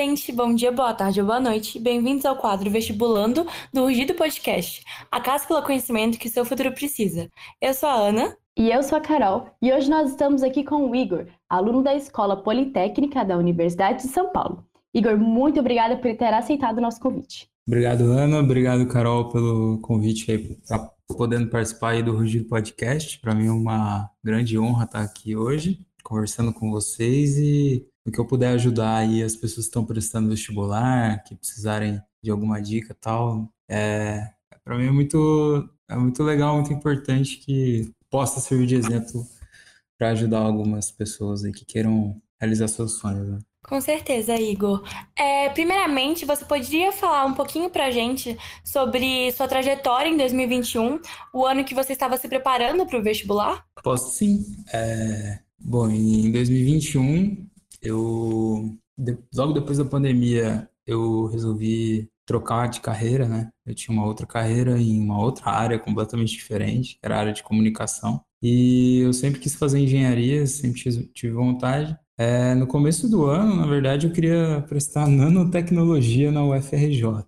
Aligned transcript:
Gente. 0.00 0.32
Bom 0.32 0.54
dia, 0.54 0.72
boa 0.72 0.94
tarde 0.94 1.20
ou 1.20 1.26
boa 1.26 1.38
noite. 1.38 1.78
Bem-vindos 1.78 2.24
ao 2.24 2.34
quadro 2.34 2.70
Vestibulando 2.70 3.46
do 3.70 3.82
Rugido 3.82 4.14
Podcast. 4.14 4.82
A 5.12 5.20
casa 5.20 5.46
pelo 5.46 5.62
conhecimento 5.62 6.18
que 6.18 6.30
seu 6.30 6.42
futuro 6.42 6.72
precisa. 6.72 7.28
Eu 7.60 7.74
sou 7.74 7.86
a 7.86 7.96
Ana. 7.96 8.34
E 8.56 8.70
eu 8.70 8.82
sou 8.82 8.96
a 8.96 9.00
Carol. 9.02 9.50
E 9.60 9.70
hoje 9.70 9.90
nós 9.90 10.08
estamos 10.08 10.42
aqui 10.42 10.64
com 10.64 10.88
o 10.88 10.96
Igor, 10.96 11.26
aluno 11.46 11.82
da 11.82 11.94
Escola 11.94 12.34
Politécnica 12.42 13.22
da 13.22 13.36
Universidade 13.36 14.04
de 14.04 14.08
São 14.08 14.32
Paulo. 14.32 14.64
Igor, 14.94 15.18
muito 15.18 15.60
obrigada 15.60 15.98
por 15.98 16.16
ter 16.16 16.32
aceitado 16.32 16.78
o 16.78 16.80
nosso 16.80 16.98
convite. 16.98 17.46
Obrigado, 17.68 18.04
Ana. 18.04 18.38
Obrigado, 18.38 18.86
Carol, 18.86 19.28
pelo 19.28 19.80
convite 19.82 20.32
aí 20.32 20.56
para 20.66 20.90
podendo 21.14 21.50
participar 21.50 21.90
aí 21.90 22.02
do 22.02 22.16
Rugido 22.16 22.46
Podcast. 22.46 23.20
Para 23.20 23.34
mim 23.34 23.48
é 23.48 23.52
uma 23.52 24.08
grande 24.24 24.58
honra 24.58 24.84
estar 24.84 25.02
aqui 25.02 25.36
hoje, 25.36 25.78
conversando 26.02 26.54
com 26.54 26.70
vocês 26.70 27.36
e 27.36 27.86
no 28.04 28.12
que 28.12 28.18
eu 28.18 28.26
puder 28.26 28.52
ajudar 28.54 28.96
aí 28.96 29.22
as 29.22 29.36
pessoas 29.36 29.66
que 29.66 29.70
estão 29.70 29.84
prestando 29.84 30.28
vestibular, 30.28 31.22
que 31.24 31.34
precisarem 31.34 32.00
de 32.22 32.30
alguma 32.30 32.60
dica 32.60 32.96
tal, 33.00 33.48
é, 33.68 34.28
para 34.64 34.76
mim 34.76 34.86
é 34.86 34.90
muito, 34.90 35.68
é 35.88 35.96
muito 35.96 36.22
legal, 36.22 36.54
muito 36.54 36.72
importante 36.72 37.36
que 37.38 37.90
possa 38.10 38.40
servir 38.40 38.66
de 38.66 38.74
exemplo 38.76 39.26
para 39.98 40.10
ajudar 40.10 40.38
algumas 40.38 40.90
pessoas 40.90 41.44
aí 41.44 41.52
que 41.52 41.64
queiram 41.64 42.20
realizar 42.40 42.68
seus 42.68 42.94
sonhos. 42.94 43.28
Né? 43.28 43.38
Com 43.62 43.80
certeza, 43.80 44.34
Igor. 44.36 44.82
É, 45.14 45.50
primeiramente, 45.50 46.24
você 46.24 46.44
poderia 46.44 46.90
falar 46.92 47.26
um 47.26 47.34
pouquinho 47.34 47.68
para 47.68 47.86
a 47.86 47.90
gente 47.90 48.36
sobre 48.64 49.30
sua 49.32 49.46
trajetória 49.46 50.08
em 50.08 50.16
2021, 50.16 51.00
o 51.32 51.44
ano 51.44 51.64
que 51.64 51.74
você 51.74 51.92
estava 51.92 52.16
se 52.16 52.26
preparando 52.28 52.86
para 52.86 52.98
o 52.98 53.02
vestibular? 53.02 53.64
Posso 53.82 54.16
sim. 54.16 54.44
É, 54.72 55.40
bom, 55.58 55.90
em 55.90 56.32
2021 56.32 57.49
eu 57.82 58.76
logo 59.34 59.52
depois 59.52 59.78
da 59.78 59.84
pandemia 59.84 60.68
eu 60.86 61.26
resolvi 61.26 62.08
trocar 62.26 62.68
de 62.68 62.80
carreira, 62.80 63.26
né? 63.28 63.50
Eu 63.66 63.74
tinha 63.74 63.96
uma 63.96 64.06
outra 64.06 64.26
carreira 64.26 64.80
em 64.80 65.00
uma 65.00 65.20
outra 65.20 65.50
área 65.50 65.78
completamente 65.78 66.32
diferente, 66.32 66.94
que 66.94 67.00
era 67.02 67.16
a 67.16 67.20
área 67.20 67.32
de 67.32 67.42
comunicação. 67.42 68.22
E 68.42 69.00
eu 69.00 69.12
sempre 69.12 69.40
quis 69.40 69.54
fazer 69.54 69.80
engenharia, 69.80 70.46
sempre 70.46 70.80
tive 71.12 71.32
vontade. 71.32 71.96
É, 72.16 72.54
no 72.54 72.66
começo 72.66 73.08
do 73.08 73.26
ano, 73.26 73.56
na 73.56 73.66
verdade, 73.66 74.06
eu 74.06 74.12
queria 74.12 74.64
prestar 74.68 75.08
nanotecnologia 75.08 76.30
na 76.30 76.44
UFRJ. 76.44 77.24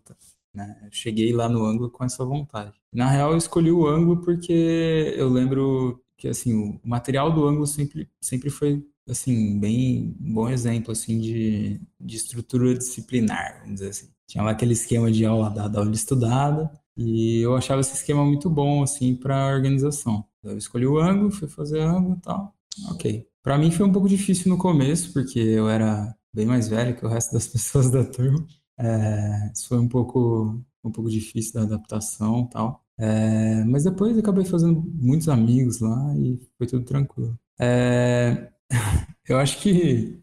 Né? 0.55 0.79
Eu 0.85 0.93
cheguei 0.93 1.33
lá 1.33 1.49
no 1.49 1.65
ângulo 1.65 1.91
com 1.91 2.05
essa 2.05 2.25
vontade. 2.25 2.73
Na 2.93 3.11
real, 3.11 3.33
eu 3.33 3.39
escolhi 3.39 3.73
o 3.73 3.87
ângulo 3.87 4.19
porque 4.23 5.15
eu 5.17 5.29
lembro 5.29 6.01
que 6.17 6.29
assim 6.29 6.55
o 6.55 6.81
material 6.85 7.33
do 7.33 7.45
ângulo 7.47 7.67
sempre, 7.67 8.09
sempre 8.21 8.51
foi 8.51 8.85
assim, 9.13 9.59
bem 9.59 10.15
bom 10.19 10.49
exemplo 10.49 10.93
assim 10.93 11.19
de, 11.19 11.81
de 12.01 12.17
estrutura 12.17 12.75
disciplinar, 12.77 13.61
vamos 13.61 13.75
dizer 13.75 13.91
assim. 13.91 14.09
Tinha 14.27 14.43
lá 14.43 14.51
aquele 14.53 14.73
esquema 14.73 15.11
de 15.11 15.25
aula 15.25 15.51
dada, 15.51 15.79
aula 15.79 15.93
estudada, 15.93 16.71
e 16.97 17.41
eu 17.41 17.57
achava 17.57 17.81
esse 17.81 17.95
esquema 17.95 18.25
muito 18.25 18.51
bom 18.51 18.83
assim 18.83 19.15
para 19.15 19.37
a 19.37 19.55
organização. 19.55 20.25
Eu 20.43 20.57
escolhi 20.59 20.87
o 20.87 20.99
ângulo, 20.99 21.31
fui 21.31 21.49
fazer 21.49 21.81
ângulo 21.81 22.17
e 22.17 22.21
tal. 22.21 22.55
OK. 22.91 23.27
Para 23.43 23.59
mim 23.59 23.71
foi 23.71 23.87
um 23.87 23.93
pouco 23.93 24.09
difícil 24.09 24.51
no 24.51 24.59
começo, 24.59 25.13
porque 25.13 25.39
eu 25.39 25.69
era 25.69 26.15
bem 26.33 26.47
mais 26.47 26.69
velho 26.69 26.97
que 26.97 27.05
o 27.05 27.09
resto 27.09 27.33
das 27.33 27.47
pessoas 27.49 27.91
da 27.91 28.05
turma. 28.05 28.45
É, 28.79 29.51
isso 29.55 29.69
foi 29.69 29.79
um 29.79 29.89
pouco 29.89 30.61
um 30.85 30.91
pouco 30.91 31.09
difícil 31.11 31.55
da 31.55 31.63
adaptação 31.63 32.47
tal. 32.47 32.85
É, 32.99 33.65
mas 33.65 33.85
depois 33.85 34.17
acabei 34.19 34.45
fazendo 34.45 34.83
muitos 34.95 35.29
amigos 35.29 35.81
lá 35.81 36.15
e 36.17 36.39
foi 36.59 36.67
tudo 36.67 36.85
tranquilo. 36.85 37.39
É, 37.61 38.51
eu 39.29 39.39
acho 39.39 39.61
que 39.61 40.21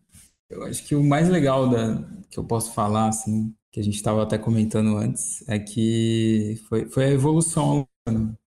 eu 0.49 0.63
acho 0.63 0.83
que 0.85 0.95
o 0.95 1.03
mais 1.03 1.29
legal 1.29 1.69
da, 1.69 2.03
que 2.29 2.39
eu 2.39 2.43
posso 2.43 2.73
falar, 2.73 3.09
assim, 3.09 3.53
que 3.71 3.79
a 3.79 3.83
gente 3.83 3.95
estava 3.95 4.23
até 4.23 4.37
comentando 4.37 4.97
antes, 4.97 5.43
é 5.47 5.59
que 5.59 6.59
foi, 6.67 6.89
foi 6.89 7.05
a 7.05 7.11
evolução. 7.11 7.87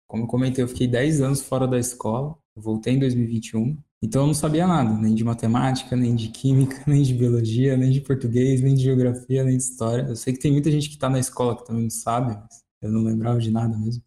Como 0.07 0.25
eu 0.25 0.29
comentei, 0.29 0.63
eu 0.65 0.69
fiquei 0.69 0.87
10 0.89 1.21
anos 1.21 1.43
fora 1.43 1.67
da 1.67 1.79
escola, 1.79 2.37
voltei 2.57 2.95
em 2.95 2.99
2021, 2.99 3.79
então 4.03 4.23
eu 4.23 4.27
não 4.27 4.35
sabia 4.35 4.67
nada, 4.67 4.93
nem 4.99 5.15
de 5.15 5.25
matemática, 5.25 5.97
nem 5.97 6.15
de 6.15 6.29
química, 6.29 6.83
nem 6.87 7.03
de 7.03 7.15
biologia, 7.15 7.77
nem 7.77 7.91
de 7.91 8.01
português, 8.01 8.61
nem 8.61 8.75
de 8.75 8.83
geografia, 8.83 9.45
nem 9.45 9.57
de 9.57 9.63
história. 9.63 10.03
Eu 10.09 10.17
sei 10.17 10.33
que 10.35 10.41
tem 10.41 10.53
muita 10.53 10.71
gente 10.71 10.89
que 10.89 10.95
está 10.97 11.09
na 11.09 11.21
escola 11.21 11.57
que 11.57 11.65
também 11.65 11.85
não 11.85 11.91
sabe, 11.91 12.35
mas 12.35 12.63
eu 12.83 12.91
não 12.91 13.03
lembrava 13.05 13.39
de 13.39 13.51
nada 13.51 13.77
mesmo. 13.79 14.03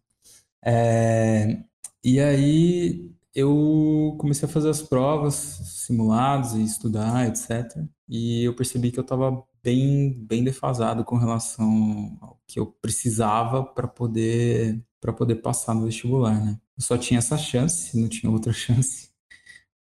É, 0.64 1.62
e 2.04 2.20
aí 2.20 3.15
eu 3.36 4.16
comecei 4.18 4.48
a 4.48 4.50
fazer 4.50 4.70
as 4.70 4.80
provas, 4.80 5.34
simulados 5.34 6.54
e 6.54 6.64
estudar, 6.64 7.28
etc. 7.28 7.84
E 8.08 8.42
eu 8.44 8.56
percebi 8.56 8.90
que 8.90 8.98
eu 8.98 9.02
estava 9.02 9.44
bem, 9.62 10.14
bem 10.26 10.42
defasado 10.42 11.04
com 11.04 11.16
relação 11.18 12.16
ao 12.22 12.40
que 12.46 12.58
eu 12.58 12.66
precisava 12.66 13.62
para 13.62 13.86
poder 13.86 14.82
para 15.00 15.12
poder 15.12 15.36
passar 15.36 15.74
no 15.74 15.84
vestibular, 15.84 16.42
né? 16.42 16.58
Eu 16.76 16.82
só 16.82 16.96
tinha 16.98 17.18
essa 17.18 17.36
chance, 17.36 17.96
não 18.00 18.08
tinha 18.08 18.32
outra 18.32 18.52
chance. 18.54 19.10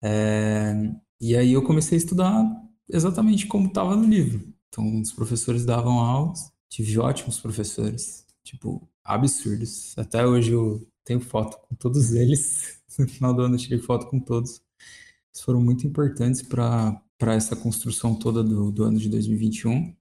É... 0.03 0.73
E 1.22 1.35
aí 1.35 1.53
eu 1.53 1.63
comecei 1.63 1.97
a 1.97 1.99
estudar 1.99 2.45
exatamente 2.89 3.47
como 3.47 3.67
estava 3.67 3.95
no 3.95 4.05
livro. 4.05 4.53
Então, 4.67 5.01
os 5.01 5.13
professores 5.13 5.66
davam 5.66 5.99
aulas, 5.99 6.51
tive 6.69 6.99
ótimos 6.99 7.39
professores, 7.39 8.25
tipo, 8.43 8.87
absurdos. 9.03 9.97
Até 9.97 10.27
hoje 10.27 10.51
eu 10.51 10.85
tenho 11.05 11.22
foto 11.22 11.57
com 11.67 11.75
todos 11.75 12.11
eles. 12.13 12.75
No 13.00 13.07
final 13.07 13.33
do 13.33 13.41
ano 13.41 13.56
eu 13.56 13.59
tirei 13.59 13.79
foto 13.79 14.07
com 14.07 14.19
todos. 14.19 14.61
Eles 15.33 15.44
foram 15.44 15.61
muito 15.61 15.85
importantes 15.85 16.41
para 16.41 17.01
essa 17.33 17.56
construção 17.56 18.16
toda 18.16 18.44
do, 18.44 18.72
do 18.72 18.83
ano 18.83 18.97
de 18.97 19.09
2021. 19.09 19.94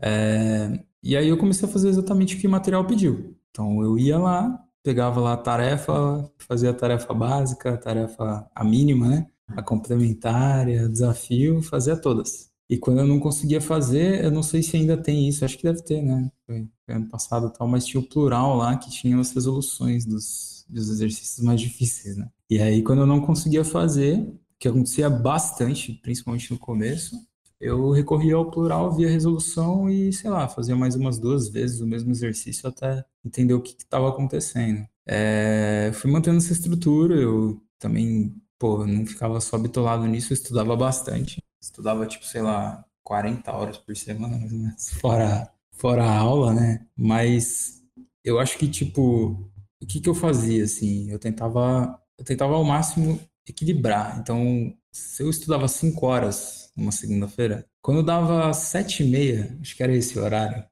É, 0.00 0.84
e 1.02 1.16
aí 1.16 1.28
eu 1.28 1.36
comecei 1.36 1.68
a 1.68 1.72
fazer 1.72 1.88
exatamente 1.88 2.36
o 2.36 2.38
que 2.40 2.46
o 2.46 2.50
material 2.50 2.86
pediu. 2.86 3.36
Então 3.50 3.82
eu 3.82 3.98
ia 3.98 4.18
lá, 4.18 4.64
pegava 4.82 5.20
lá 5.20 5.34
a 5.34 5.36
tarefa, 5.36 6.30
fazia 6.38 6.70
a 6.70 6.74
tarefa 6.74 7.12
básica, 7.14 7.74
a 7.74 7.76
tarefa 7.76 8.50
a 8.54 8.64
mínima, 8.64 9.08
né? 9.08 9.26
A 9.48 9.62
complementária, 9.62 10.88
desafio, 10.88 11.62
fazia 11.62 11.96
todas. 11.96 12.50
E 12.68 12.78
quando 12.78 13.00
eu 13.00 13.06
não 13.06 13.20
conseguia 13.20 13.60
fazer, 13.60 14.24
eu 14.24 14.30
não 14.30 14.42
sei 14.42 14.62
se 14.62 14.76
ainda 14.76 14.96
tem 14.96 15.28
isso, 15.28 15.44
acho 15.44 15.58
que 15.58 15.64
deve 15.64 15.82
ter, 15.82 16.02
né? 16.02 16.30
Foi, 16.46 16.66
ano 16.88 17.08
passado 17.08 17.50
tal, 17.50 17.68
mas 17.68 17.84
tinha 17.86 18.00
o 18.00 18.08
plural 18.08 18.56
lá 18.56 18.76
que 18.76 18.90
tinha 18.90 19.18
as 19.20 19.32
resoluções 19.32 20.06
dos, 20.06 20.53
dos 20.68 20.88
exercícios 20.88 21.44
mais 21.44 21.60
difíceis, 21.60 22.16
né? 22.16 22.28
E 22.48 22.60
aí, 22.60 22.82
quando 22.82 23.00
eu 23.00 23.06
não 23.06 23.20
conseguia 23.20 23.64
fazer, 23.64 24.26
que 24.58 24.68
acontecia 24.68 25.08
bastante, 25.10 25.92
principalmente 26.02 26.50
no 26.50 26.58
começo, 26.58 27.16
eu 27.60 27.90
recorria 27.90 28.34
ao 28.36 28.50
plural 28.50 28.92
via 28.92 29.08
resolução 29.08 29.88
e, 29.88 30.12
sei 30.12 30.30
lá, 30.30 30.48
fazia 30.48 30.76
mais 30.76 30.94
umas 30.94 31.18
duas 31.18 31.48
vezes 31.48 31.80
o 31.80 31.86
mesmo 31.86 32.10
exercício 32.10 32.68
até 32.68 33.04
entender 33.24 33.54
o 33.54 33.62
que 33.62 33.74
estava 33.78 34.08
acontecendo. 34.08 34.86
É, 35.06 35.90
fui 35.94 36.10
mantendo 36.10 36.38
essa 36.38 36.52
estrutura, 36.52 37.14
eu 37.14 37.62
também, 37.78 38.34
pô, 38.58 38.86
não 38.86 39.06
ficava 39.06 39.40
só 39.40 39.56
bitolado 39.58 40.06
nisso, 40.06 40.32
eu 40.32 40.34
estudava 40.34 40.76
bastante 40.76 41.42
estudava, 41.64 42.06
tipo, 42.06 42.24
sei 42.26 42.42
lá, 42.42 42.84
40 43.02 43.52
horas 43.52 43.78
por 43.78 43.96
semana, 43.96 44.38
mais 44.38 44.52
ou 44.52 44.58
menos, 44.58 44.90
fora, 45.00 45.50
fora 45.72 46.04
a 46.04 46.18
aula, 46.18 46.52
né? 46.52 46.86
Mas 46.96 47.82
eu 48.22 48.38
acho 48.38 48.58
que, 48.58 48.68
tipo, 48.68 49.50
o 49.84 49.86
que 49.86 50.00
que 50.00 50.08
eu 50.08 50.14
fazia, 50.14 50.64
assim? 50.64 51.10
Eu 51.10 51.18
tentava, 51.18 51.98
eu 52.18 52.24
tentava 52.24 52.54
ao 52.54 52.64
máximo 52.64 53.20
equilibrar. 53.46 54.18
Então, 54.20 54.74
se 54.92 55.22
eu 55.22 55.30
estudava 55.30 55.68
5 55.68 56.06
horas 56.06 56.70
numa 56.76 56.92
segunda-feira, 56.92 57.66
quando 57.82 58.02
dava 58.02 58.52
sete 58.54 59.02
e 59.02 59.10
meia, 59.10 59.56
acho 59.60 59.76
que 59.76 59.82
era 59.82 59.94
esse 59.94 60.18
horário, 60.18 60.64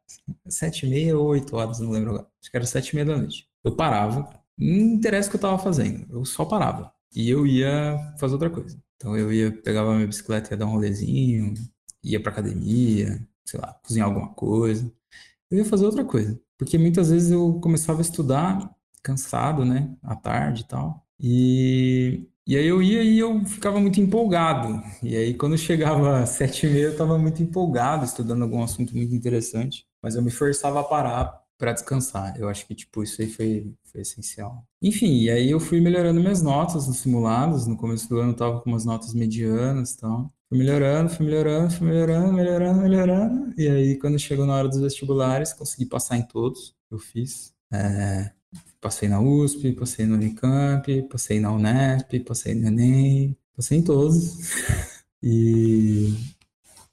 sete 0.49 0.87
e 0.87 0.89
meia 0.89 1.17
ou 1.17 1.27
oito 1.29 1.57
horas, 1.57 1.79
não 1.79 1.91
lembro 1.91 2.11
agora, 2.11 2.29
acho 2.41 2.51
que 2.51 2.57
era 2.57 2.67
sete 2.67 2.91
e 2.91 2.95
meia 2.97 3.07
da 3.07 3.17
noite. 3.19 3.47
Eu 3.63 3.77
parava, 3.77 4.29
não 4.59 4.95
interessa 4.95 5.29
o 5.29 5.31
que 5.31 5.37
eu 5.37 5.39
estava 5.39 5.59
fazendo, 5.59 6.07
eu 6.11 6.25
só 6.25 6.45
parava. 6.45 6.93
E 7.15 7.29
eu 7.29 7.47
ia 7.47 7.99
fazer 8.19 8.35
outra 8.35 8.51
coisa. 8.51 8.79
Então 8.97 9.17
eu 9.17 9.33
ia, 9.33 9.53
pegava 9.53 9.95
minha 9.95 10.07
bicicleta, 10.07 10.55
ia 10.55 10.57
dar 10.57 10.67
um 10.67 10.71
rolezinho, 10.73 11.55
ia 12.03 12.21
pra 12.23 12.33
academia, 12.33 13.21
sei 13.45 13.61
lá, 13.61 13.75
cozinhar 13.85 14.09
alguma 14.09 14.33
coisa. 14.35 14.91
Eu 15.51 15.59
ia 15.59 15.65
fazer 15.65 15.85
outra 15.85 16.05
coisa. 16.05 16.41
Porque 16.57 16.79
muitas 16.79 17.11
vezes 17.11 17.31
eu 17.31 17.61
começava 17.61 17.99
a 17.99 18.03
estudar 18.03 18.75
cansado, 19.03 19.65
né, 19.65 19.95
à 20.03 20.15
tarde 20.17 20.63
e 20.63 20.65
tal. 20.65 21.07
E, 21.21 22.27
e 22.47 22.57
aí 22.57 22.67
eu 22.67 22.83
ia 22.83 23.03
e 23.03 23.19
eu 23.19 23.45
ficava 23.45 23.81
muito 23.81 24.01
empolgado. 24.01 24.83
E 25.03 25.17
aí 25.17 25.35
quando 25.35 25.57
chegava 25.59 26.21
às 26.21 26.31
sete 26.31 26.67
e 26.67 26.71
meia 26.71 26.85
eu 26.87 26.93
estava 26.93 27.19
muito 27.19 27.43
empolgado, 27.43 28.05
estudando 28.05 28.43
algum 28.43 28.63
assunto 28.63 28.97
muito 28.97 29.15
interessante. 29.15 29.87
Mas 30.03 30.17
eu 30.17 30.23
me 30.23 30.31
forçava 30.31 30.81
a 30.81 30.85
parar 30.85 31.43
para 31.63 31.73
descansar. 31.73 32.37
Eu 32.37 32.49
acho 32.49 32.67
que, 32.67 32.75
tipo, 32.75 33.05
isso 33.05 33.23
aí 33.23 33.29
foi, 33.31 33.73
foi 33.85 34.01
essencial. 34.01 34.67
Enfim, 34.83 35.21
e 35.21 35.31
aí 35.31 35.49
eu 35.49 35.61
fui 35.61 35.81
melhorando 35.81 36.19
minhas 36.21 36.43
notas 36.43 36.89
nos 36.89 36.97
simulados. 36.97 37.69
No 37.69 37.77
começo 37.77 38.09
do 38.09 38.19
ano 38.19 38.33
eu 38.33 38.37
tava 38.37 38.61
com 38.61 38.69
umas 38.69 38.85
notas 38.85 39.15
medianas 39.15 39.93
e 39.93 39.99
tal. 39.99 40.33
Fui 40.49 40.59
melhorando, 40.59 41.11
fui 41.11 41.25
melhorando, 41.25 41.73
fui 41.73 41.87
melhorando, 41.87 42.33
melhorando, 42.33 42.81
melhorando. 42.83 43.55
E 43.57 43.69
aí, 43.69 43.97
quando 43.97 44.19
chegou 44.19 44.45
na 44.45 44.57
hora 44.57 44.69
dos 44.69 44.81
vestibulares, 44.81 45.53
consegui 45.53 45.87
passar 45.87 46.17
em 46.17 46.23
todos. 46.27 46.75
Eu 46.91 46.99
fiz. 46.99 47.55
É, 47.73 48.33
passei 48.83 49.09
na 49.09 49.21
USP, 49.21 49.73
passei 49.73 50.05
no 50.05 50.17
Unicamp, 50.17 51.03
passei 51.05 51.39
na 51.39 51.53
Unesp, 51.53 52.19
passei 52.27 52.55
no 52.55 52.67
Enem, 52.67 53.37
passei 53.57 53.79
em 53.79 53.83
todos. 53.83 54.51
e, 55.23 56.13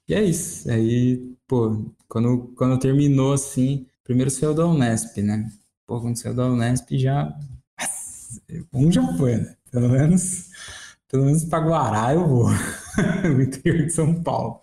e 0.08 0.14
é 0.14 0.22
isso. 0.24 0.70
Aí 0.70 1.36
pô, 1.48 1.84
quando, 2.08 2.52
quando 2.56 2.78
terminou 2.78 3.32
assim, 3.32 3.86
primeiro 4.04 4.30
saiu 4.30 4.54
da 4.54 4.66
Unesp, 4.66 5.18
né? 5.20 5.50
Pô, 5.86 6.00
quando 6.00 6.16
saiu 6.16 6.34
da 6.34 6.46
Unesp 6.46 6.96
já. 6.96 7.36
Um 8.72 8.90
já 8.90 9.04
foi, 9.16 9.36
né? 9.36 9.56
Pelo 9.72 9.88
menos, 9.88 10.50
pelo 11.08 11.24
menos 11.24 11.44
para 11.44 11.64
Guará 11.64 12.14
eu 12.14 12.26
vou, 12.26 12.48
no 13.24 13.42
interior 13.42 13.86
de 13.86 13.92
São 13.92 14.22
Paulo. 14.22 14.60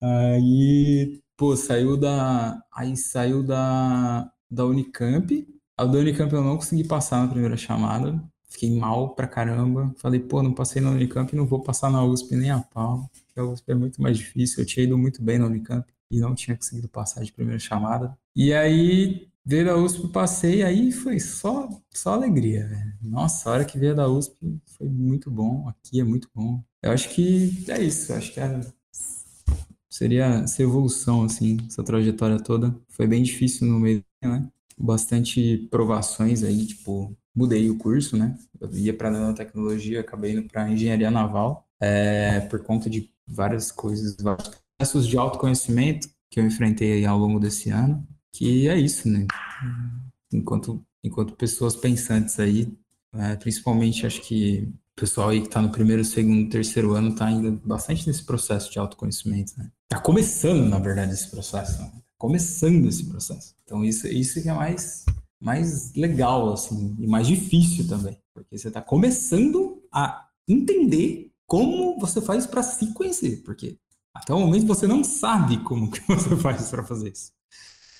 Aí, 0.00 1.20
pô, 1.36 1.56
saiu 1.56 1.96
da. 1.96 2.62
Aí 2.72 2.96
saiu 2.96 3.42
da, 3.42 4.30
da 4.50 4.64
Unicamp. 4.64 5.46
A 5.76 5.84
da 5.84 5.98
Unicamp 5.98 6.32
eu 6.32 6.42
não 6.42 6.56
consegui 6.56 6.84
passar 6.84 7.22
na 7.22 7.28
primeira 7.28 7.56
chamada. 7.56 8.22
Fiquei 8.48 8.78
mal 8.78 9.14
pra 9.14 9.26
caramba. 9.26 9.94
Falei, 9.96 10.20
pô, 10.20 10.42
não 10.42 10.52
passei 10.52 10.82
na 10.82 10.90
Unicamp, 10.90 11.34
não 11.34 11.46
vou 11.46 11.62
passar 11.62 11.90
na 11.90 12.04
USP 12.04 12.36
nem 12.36 12.50
a 12.50 12.60
pau. 12.60 13.10
Porque 13.26 13.40
a 13.40 13.44
USP 13.44 13.72
é 13.72 13.74
muito 13.74 14.02
mais 14.02 14.18
difícil. 14.18 14.62
Eu 14.62 14.66
tinha 14.66 14.84
ido 14.84 14.98
muito 14.98 15.22
bem 15.22 15.38
na 15.38 15.46
Unicamp 15.46 15.86
e 16.10 16.20
não 16.20 16.34
tinha 16.34 16.56
conseguido 16.56 16.88
passar 16.88 17.24
de 17.24 17.32
primeira 17.32 17.58
chamada. 17.58 18.16
E 18.36 18.52
aí, 18.52 19.28
veio 19.44 19.64
da 19.64 19.76
USP, 19.76 20.08
passei, 20.08 20.62
aí 20.62 20.92
foi 20.92 21.18
só, 21.18 21.68
só 21.90 22.12
alegria, 22.12 22.66
velho. 22.68 22.92
Nossa, 23.00 23.48
a 23.48 23.52
hora 23.54 23.64
que 23.64 23.78
veio 23.78 23.94
da 23.94 24.08
USP 24.08 24.60
foi 24.76 24.88
muito 24.88 25.30
bom. 25.30 25.68
Aqui 25.68 26.00
é 26.00 26.04
muito 26.04 26.28
bom. 26.34 26.62
Eu 26.82 26.92
acho 26.92 27.08
que 27.10 27.64
é 27.68 27.82
isso. 27.82 28.12
Acho 28.12 28.32
que 28.32 28.40
é, 28.40 28.60
seria 29.88 30.26
essa 30.44 30.62
evolução, 30.62 31.24
assim, 31.24 31.58
essa 31.66 31.82
trajetória 31.82 32.38
toda. 32.38 32.74
Foi 32.88 33.06
bem 33.06 33.22
difícil 33.22 33.66
no 33.66 33.80
meio, 33.80 34.04
né? 34.22 34.46
Bastante 34.78 35.68
provações 35.70 36.42
aí, 36.42 36.66
tipo, 36.66 37.16
mudei 37.34 37.70
o 37.70 37.78
curso, 37.78 38.16
né? 38.16 38.36
Eu 38.60 38.70
ia 38.74 38.94
para 38.94 39.10
nanotecnologia, 39.10 40.00
acabei 40.00 40.32
indo 40.32 40.44
para 40.44 40.70
engenharia 40.70 41.10
naval, 41.10 41.66
é, 41.80 42.40
por 42.40 42.62
conta 42.62 42.88
de 42.88 43.10
várias 43.26 43.72
coisas, 43.72 44.16
vários 44.20 44.50
processos 44.78 45.06
de 45.06 45.16
autoconhecimento 45.16 46.08
que 46.30 46.40
eu 46.40 46.46
enfrentei 46.46 47.04
ao 47.04 47.18
longo 47.18 47.38
desse 47.38 47.70
ano, 47.70 48.06
que 48.32 48.68
é 48.68 48.78
isso, 48.78 49.08
né? 49.08 49.26
Enquanto, 50.32 50.84
enquanto 51.04 51.36
pessoas 51.36 51.76
pensantes 51.76 52.38
aí, 52.40 52.72
é, 53.14 53.36
principalmente 53.36 54.06
acho 54.06 54.22
que 54.22 54.68
o 54.96 55.00
pessoal 55.00 55.30
aí 55.30 55.40
que 55.40 55.46
está 55.46 55.60
no 55.60 55.70
primeiro, 55.70 56.04
segundo, 56.04 56.48
terceiro 56.48 56.94
ano 56.94 57.10
está 57.10 57.26
ainda 57.26 57.50
bastante 57.64 58.06
nesse 58.06 58.24
processo 58.24 58.70
de 58.70 58.78
autoconhecimento, 58.78 59.52
né? 59.58 59.70
Tá 59.88 60.00
começando, 60.00 60.68
na 60.68 60.78
verdade, 60.78 61.12
esse 61.12 61.30
processo, 61.30 61.82
né? 61.82 61.92
começando 62.22 62.86
esse 62.86 63.04
processo. 63.04 63.52
Então 63.72 63.82
isso, 63.82 64.06
isso 64.06 64.42
que 64.42 64.50
é 64.50 64.52
mais 64.52 65.02
mais 65.40 65.94
legal, 65.94 66.52
assim, 66.52 66.94
e 67.00 67.06
mais 67.06 67.26
difícil 67.26 67.88
também. 67.88 68.16
Porque 68.34 68.56
você 68.56 68.68
está 68.68 68.82
começando 68.82 69.82
a 69.90 70.28
entender 70.46 71.32
como 71.46 71.98
você 71.98 72.20
faz 72.20 72.46
para 72.46 72.62
se 72.62 72.92
conhecer. 72.92 73.42
Porque 73.42 73.78
até 74.14 74.34
o 74.34 74.40
momento 74.40 74.66
você 74.66 74.86
não 74.86 75.02
sabe 75.02 75.56
como 75.64 75.90
que 75.90 76.00
você 76.06 76.36
faz 76.36 76.68
para 76.68 76.84
fazer 76.84 77.12
isso. 77.12 77.32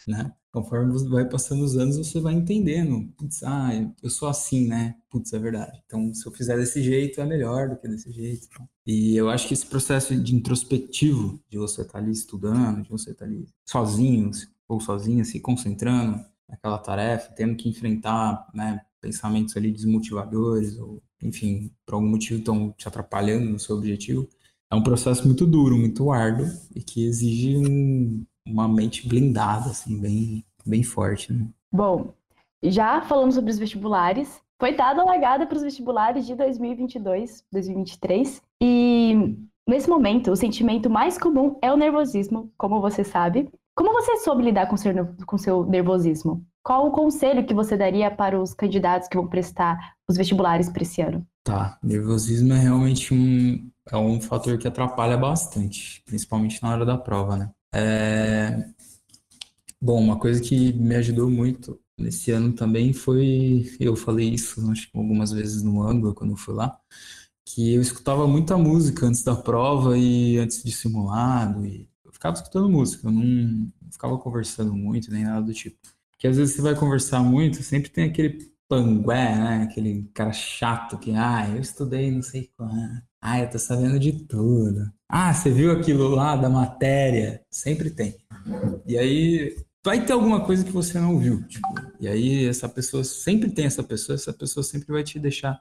Né? 0.07 0.31
Conforme 0.53 0.93
você 0.93 1.09
vai 1.09 1.29
passando 1.29 1.65
os 1.65 1.77
anos, 1.77 1.97
você 1.97 2.21
vai 2.21 2.35
entendendo. 2.35 3.11
Putz, 3.17 3.43
ah, 3.43 3.71
eu 4.03 4.11
sou 4.11 4.29
assim, 4.29 4.69
né? 4.69 4.95
Putz, 5.11 5.33
é 5.33 5.39
verdade. 5.39 5.81
Então, 5.87 6.13
se 6.13 6.27
eu 6.27 6.33
fizer 6.33 6.57
desse 6.59 6.83
jeito, 6.83 7.21
é 7.21 7.25
melhor 7.25 7.71
do 7.71 7.77
que 7.77 7.89
desse 7.89 8.13
jeito. 8.13 8.47
E 8.87 9.17
eu 9.17 9.31
acho 9.31 9.49
que 9.49 9.55
esse 9.55 9.67
processo 9.67 10.15
de 10.15 10.35
introspectivo, 10.35 11.43
de 11.49 11.57
você 11.57 11.81
estar 11.81 11.95
tá 11.95 11.99
ali 11.99 12.13
estudando, 12.13 12.83
de 12.83 12.91
você 12.91 13.13
estar 13.13 13.25
tá 13.25 13.31
ali 13.31 13.49
sozinho, 13.67 14.31
ou 14.75 14.81
sozinha, 14.81 15.25
se 15.25 15.41
concentrando, 15.41 16.25
aquela 16.49 16.79
tarefa, 16.79 17.33
tendo 17.33 17.57
que 17.57 17.69
enfrentar 17.69 18.47
né, 18.55 18.81
pensamentos 19.01 19.57
ali 19.57 19.71
desmotivadores, 19.71 20.79
ou 20.79 21.03
enfim, 21.23 21.73
por 21.87 21.95
algum 21.95 22.09
motivo 22.09 22.39
estão 22.39 22.73
te 22.73 22.87
atrapalhando 22.87 23.49
no 23.49 23.59
seu 23.59 23.77
objetivo, 23.77 24.29
é 24.71 24.75
um 24.75 24.83
processo 24.83 25.27
muito 25.27 25.47
duro, 25.47 25.77
muito 25.77 26.11
árduo 26.11 26.47
e 26.75 26.83
que 26.83 27.05
exige 27.05 27.57
um, 27.59 28.25
uma 28.47 28.67
mente 28.67 29.07
blindada, 29.07 29.71
assim, 29.71 30.01
bem, 30.01 30.45
bem 30.65 30.83
forte. 30.83 31.33
Né? 31.33 31.47
Bom, 31.71 32.15
já 32.63 33.03
falamos 33.03 33.35
sobre 33.35 33.51
os 33.51 33.59
vestibulares, 33.59 34.41
foi 34.59 34.75
dada 34.75 35.03
a 35.03 35.05
largada 35.05 35.47
para 35.47 35.57
os 35.57 35.63
vestibulares 35.63 36.27
de 36.27 36.35
2022, 36.35 37.45
2023, 37.53 38.41
e 38.63 39.37
nesse 39.69 39.89
momento 39.91 40.31
o 40.31 40.37
sentimento 40.37 40.89
mais 40.89 41.19
comum 41.19 41.59
é 41.61 41.73
o 41.73 41.77
nervosismo, 41.77 42.51
como 42.57 42.81
você 42.81 43.05
sabe, 43.05 43.51
como 43.75 43.93
você 43.93 44.19
soube 44.19 44.43
lidar 44.43 44.67
com 44.67 44.77
seu, 44.77 44.93
com 45.27 45.39
seu 45.39 45.65
nervosismo? 45.65 46.45
Qual 46.63 46.87
o 46.87 46.93
conselho 46.93 47.45
que 47.45 47.55
você 47.55 47.77
daria 47.77 48.11
para 48.11 48.41
os 48.41 48.55
candidatos 48.55 49.09
que 49.09 49.17
vão 49.17 49.27
prestar 49.27 49.95
os 50.09 50.17
vestibulares 50.17 50.69
para 50.69 50.83
esse 50.83 51.01
ano? 51.01 51.27
Tá, 51.43 51.79
nervosismo 51.83 52.53
é 52.53 52.59
realmente 52.59 53.13
um, 53.13 53.69
é 53.91 53.97
um 53.97 54.21
fator 54.21 54.57
que 54.59 54.69
atrapalha 54.69 55.17
bastante, 55.17 56.03
principalmente 56.05 56.63
na 56.63 56.71
hora 56.71 56.85
da 56.85 56.97
prova, 56.97 57.37
né? 57.37 57.51
É... 57.75 58.65
Bom, 59.81 60.01
uma 60.01 60.19
coisa 60.19 60.41
que 60.41 60.73
me 60.75 60.95
ajudou 60.95 61.29
muito 61.29 61.81
nesse 61.99 62.31
ano 62.31 62.53
também 62.53 62.93
foi, 62.93 63.67
eu 63.81 63.97
falei 63.97 64.29
isso 64.29 64.71
acho 64.71 64.91
que 64.91 64.97
algumas 64.97 65.33
vezes 65.33 65.63
no 65.63 65.83
ângulo 65.83 66.15
quando 66.15 66.31
eu 66.31 66.37
fui 66.37 66.55
lá, 66.55 66.79
que 67.45 67.75
eu 67.75 67.83
escutava 67.83 68.27
muita 68.29 68.57
música 68.57 69.07
antes 69.07 69.25
da 69.25 69.35
prova 69.35 69.99
e 69.99 70.39
antes 70.39 70.63
de 70.63 70.71
simulado 70.71 71.67
e 71.67 71.89
ficava 72.23 72.37
escutando 72.37 72.69
música, 72.69 73.09
eu 73.09 73.13
não 73.13 73.73
ficava 73.91 74.17
conversando 74.17 74.73
muito, 74.73 75.11
nem 75.11 75.25
nada 75.25 75.43
do 75.43 75.53
tipo. 75.53 75.77
Porque 76.13 76.29
às 76.29 76.37
vezes 76.37 76.55
você 76.55 76.63
vai 76.63 76.77
conversar 76.77 77.21
muito, 77.21 77.63
sempre 77.65 77.91
tem 77.91 78.05
aquele 78.05 78.53
pangué, 78.69 79.35
né? 79.35 79.63
Aquele 79.65 80.09
cara 80.15 80.33
chato 80.33 80.97
que, 80.99 81.11
ah, 81.13 81.49
eu 81.49 81.61
estudei 81.61 82.13
não 82.13 82.23
sei 82.23 82.49
quanto. 82.57 83.03
Ah, 83.21 83.41
eu 83.41 83.51
tô 83.51 83.59
sabendo 83.59 83.99
de 83.99 84.13
tudo. 84.13 84.91
Ah, 85.09 85.35
você 85.35 85.51
viu 85.51 85.73
aquilo 85.73 86.09
lá 86.09 86.37
da 86.37 86.49
matéria? 86.49 87.43
Sempre 87.51 87.91
tem. 87.91 88.17
E 88.87 88.97
aí 88.97 89.57
vai 89.85 90.05
ter 90.05 90.13
alguma 90.13 90.45
coisa 90.45 90.65
que 90.65 90.71
você 90.71 91.01
não 91.01 91.19
viu. 91.19 91.43
Tipo, 91.49 91.69
e 92.01 92.07
aí 92.07 92.47
essa 92.47 92.69
pessoa 92.69 93.03
sempre 93.03 93.51
tem 93.51 93.67
essa 93.67 93.83
pessoa, 93.83 94.15
essa 94.15 94.33
pessoa 94.33 94.63
sempre 94.63 94.93
vai 94.93 95.03
te 95.03 95.19
deixar 95.19 95.61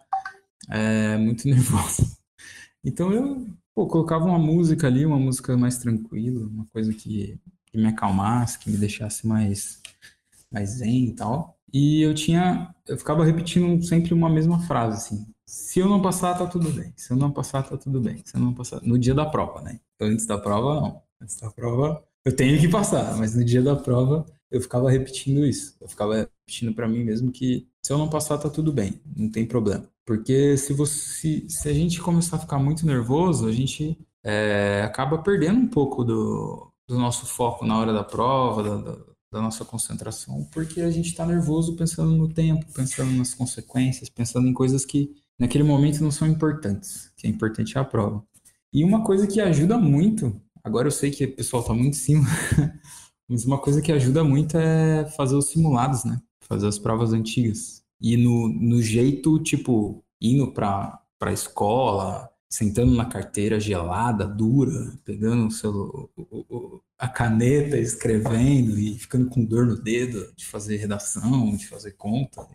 é, 0.69 1.17
muito 1.17 1.45
nervoso. 1.49 2.15
Então 2.83 3.11
eu 3.11 3.47
Pô, 3.73 3.87
colocava 3.87 4.25
uma 4.25 4.39
música 4.39 4.87
ali, 4.87 5.05
uma 5.05 5.19
música 5.19 5.55
mais 5.57 5.77
tranquila, 5.77 6.45
uma 6.47 6.65
coisa 6.67 6.93
que, 6.93 7.39
que 7.67 7.77
me 7.77 7.87
acalmasse, 7.87 8.59
que 8.59 8.69
me 8.69 8.77
deixasse 8.77 9.25
mais, 9.25 9.81
mais 10.51 10.71
zen 10.71 11.05
e 11.05 11.15
tal. 11.15 11.57
E 11.73 12.01
eu 12.01 12.13
tinha, 12.13 12.73
eu 12.87 12.97
ficava 12.97 13.23
repetindo 13.23 13.81
sempre 13.83 14.13
uma 14.13 14.29
mesma 14.29 14.59
frase, 14.67 14.97
assim. 14.97 15.25
Se 15.45 15.79
eu 15.79 15.87
não 15.87 16.01
passar, 16.01 16.37
tá 16.37 16.45
tudo 16.45 16.69
bem. 16.71 16.93
Se 16.97 17.11
eu 17.11 17.17
não 17.17 17.31
passar, 17.31 17.63
tá 17.63 17.77
tudo 17.77 18.01
bem. 18.01 18.21
Se 18.25 18.35
eu 18.35 18.41
não 18.41 18.53
passar, 18.53 18.81
no 18.81 18.97
dia 18.97 19.13
da 19.13 19.25
prova, 19.25 19.61
né? 19.61 19.79
Então, 19.95 20.07
antes 20.07 20.25
da 20.25 20.37
prova, 20.37 20.81
não. 20.81 21.01
Antes 21.21 21.37
da 21.37 21.49
prova, 21.49 22.03
eu 22.25 22.35
tenho 22.35 22.59
que 22.59 22.67
passar, 22.67 23.17
mas 23.17 23.35
no 23.35 23.43
dia 23.43 23.61
da 23.61 23.75
prova, 23.75 24.25
eu 24.49 24.61
ficava 24.61 24.89
repetindo 24.91 25.45
isso. 25.45 25.75
Eu 25.79 25.87
ficava 25.87 26.15
repetindo 26.15 26.73
para 26.73 26.87
mim 26.87 27.03
mesmo 27.03 27.31
que 27.31 27.67
se 27.83 27.91
eu 27.91 27.97
não 27.97 28.09
passar, 28.09 28.37
tá 28.37 28.49
tudo 28.49 28.71
bem, 28.71 29.01
não 29.15 29.29
tem 29.29 29.45
problema. 29.45 29.87
Porque 30.05 30.57
se 30.57 30.73
você 30.73 31.45
se 31.47 31.69
a 31.69 31.73
gente 31.73 31.99
começar 32.01 32.37
a 32.37 32.39
ficar 32.39 32.59
muito 32.59 32.85
nervoso, 32.85 33.47
a 33.47 33.51
gente 33.51 33.97
é, 34.23 34.83
acaba 34.85 35.17
perdendo 35.19 35.59
um 35.59 35.67
pouco 35.67 36.03
do, 36.03 36.71
do 36.87 36.97
nosso 36.99 37.25
foco 37.25 37.65
na 37.65 37.77
hora 37.79 37.93
da 37.93 38.03
prova, 38.03 38.63
da, 38.63 38.75
da, 38.77 38.97
da 39.31 39.41
nossa 39.41 39.63
concentração, 39.63 40.47
porque 40.51 40.81
a 40.81 40.91
gente 40.91 41.07
está 41.07 41.25
nervoso 41.25 41.75
pensando 41.75 42.11
no 42.11 42.27
tempo, 42.27 42.65
pensando 42.73 43.11
nas 43.11 43.33
consequências, 43.33 44.09
pensando 44.09 44.47
em 44.47 44.53
coisas 44.53 44.85
que 44.85 45.15
naquele 45.39 45.63
momento 45.63 46.03
não 46.03 46.11
são 46.11 46.27
importantes. 46.27 47.11
que 47.17 47.27
é 47.27 47.29
importante 47.29 47.77
é 47.77 47.81
a 47.81 47.85
prova. 47.85 48.23
E 48.73 48.83
uma 48.83 49.03
coisa 49.03 49.27
que 49.27 49.41
ajuda 49.41 49.77
muito, 49.77 50.39
agora 50.63 50.87
eu 50.87 50.91
sei 50.91 51.11
que 51.11 51.25
o 51.25 51.35
pessoal 51.35 51.61
está 51.61 51.73
muito 51.73 51.95
em 51.95 51.99
cima, 51.99 52.25
mas 53.27 53.45
uma 53.45 53.57
coisa 53.57 53.81
que 53.81 53.91
ajuda 53.91 54.23
muito 54.23 54.57
é 54.57 55.05
fazer 55.17 55.35
os 55.35 55.49
simulados, 55.49 56.03
né? 56.03 56.21
Fazer 56.51 56.67
as 56.67 56.77
provas 56.77 57.13
antigas 57.13 57.81
e 58.01 58.17
no, 58.17 58.49
no 58.49 58.81
jeito, 58.81 59.37
tipo, 59.39 60.03
indo 60.19 60.51
pra, 60.51 60.99
pra 61.19 61.31
escola, 61.31 62.27
sentando 62.49 62.93
na 62.95 63.05
carteira 63.05 63.59
gelada, 63.59 64.27
dura, 64.27 64.91
pegando 65.05 65.47
o 65.47 65.51
seu, 65.51 66.11
a 66.97 67.07
caneta, 67.07 67.77
escrevendo 67.77 68.77
e 68.77 68.97
ficando 68.97 69.29
com 69.29 69.45
dor 69.45 69.67
no 69.67 69.79
dedo 69.79 70.33
de 70.35 70.45
fazer 70.47 70.77
redação, 70.77 71.55
de 71.55 71.67
fazer 71.67 71.91
conta, 71.91 72.47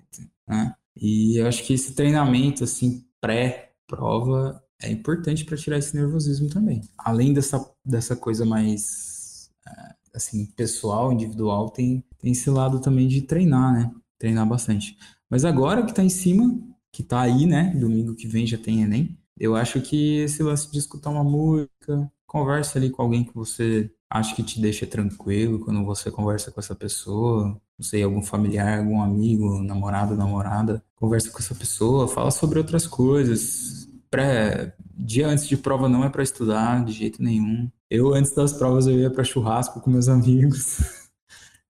né? 0.49 0.75
E 0.97 1.41
eu 1.41 1.47
acho 1.47 1.63
que 1.65 1.75
esse 1.75 1.95
treinamento, 1.95 2.65
assim, 2.65 3.07
pré-prova 3.21 4.63
é 4.83 4.91
importante 4.91 5.45
para 5.45 5.57
tirar 5.57 5.79
esse 5.79 5.95
nervosismo 5.95 6.49
também. 6.49 6.83
Além 6.99 7.33
dessa, 7.33 7.65
dessa 7.85 8.17
coisa 8.17 8.45
mais, 8.45 9.51
é, 9.67 9.95
assim, 10.15 10.47
pessoal, 10.47 11.13
individual, 11.13 11.71
tem, 11.71 12.03
tem 12.27 12.33
esse 12.33 12.51
lado 12.51 12.81
também 12.81 13.07
de 13.07 13.23
treinar, 13.23 13.73
né? 13.73 13.93
Treinar 14.19 14.45
bastante. 14.49 14.97
Mas 15.31 15.45
agora 15.45 15.85
que 15.85 15.91
está 15.91 16.03
em 16.03 16.09
cima, 16.09 16.59
que 16.91 17.03
está 17.03 17.21
aí, 17.21 17.47
né? 17.47 17.73
Domingo 17.77 18.17
que 18.17 18.27
vem 18.27 18.45
já 18.45 18.59
tem 18.59 18.83
Enem. 18.83 19.17
Eu 19.39 19.55
acho 19.55 19.81
que 19.81 20.23
esse 20.23 20.43
lance 20.43 20.73
de 20.73 20.77
escutar 20.77 21.11
uma 21.11 21.23
música, 21.23 22.11
conversa 22.27 22.81
ali 22.81 22.91
com 22.91 23.01
alguém 23.01 23.23
que 23.23 23.33
você 23.33 23.89
acha 24.11 24.35
que 24.35 24.43
te 24.43 24.61
deixa 24.61 24.85
tranquilo 24.89 25.61
quando 25.61 25.85
você 25.85 26.11
conversa 26.11 26.51
com 26.51 26.59
essa 26.59 26.75
pessoa, 26.75 27.61
não 27.79 27.87
sei, 27.87 28.03
algum 28.03 28.21
familiar, 28.21 28.81
algum 28.81 29.01
amigo, 29.01 29.63
namorado, 29.63 30.17
namorada, 30.17 30.83
conversa 30.97 31.31
com 31.31 31.39
essa 31.39 31.55
pessoa, 31.55 32.09
fala 32.09 32.33
sobre 32.33 32.59
outras 32.59 32.89
coisas, 32.89 33.87
pré, 34.11 34.75
dia 34.97 35.29
antes 35.29 35.47
de 35.47 35.57
prova 35.57 35.89
não 35.89 36.05
é 36.05 36.09
para 36.09 36.25
estudar 36.25 36.85
de 36.85 36.93
jeito 36.93 37.23
nenhum. 37.23 37.71
Eu, 37.89 38.15
antes 38.15 38.35
das 38.35 38.53
provas, 38.53 38.89
eu 38.89 38.99
ia 38.99 39.11
para 39.11 39.23
churrasco 39.23 39.81
com 39.81 39.91
meus 39.91 40.09
amigos. 40.09 40.79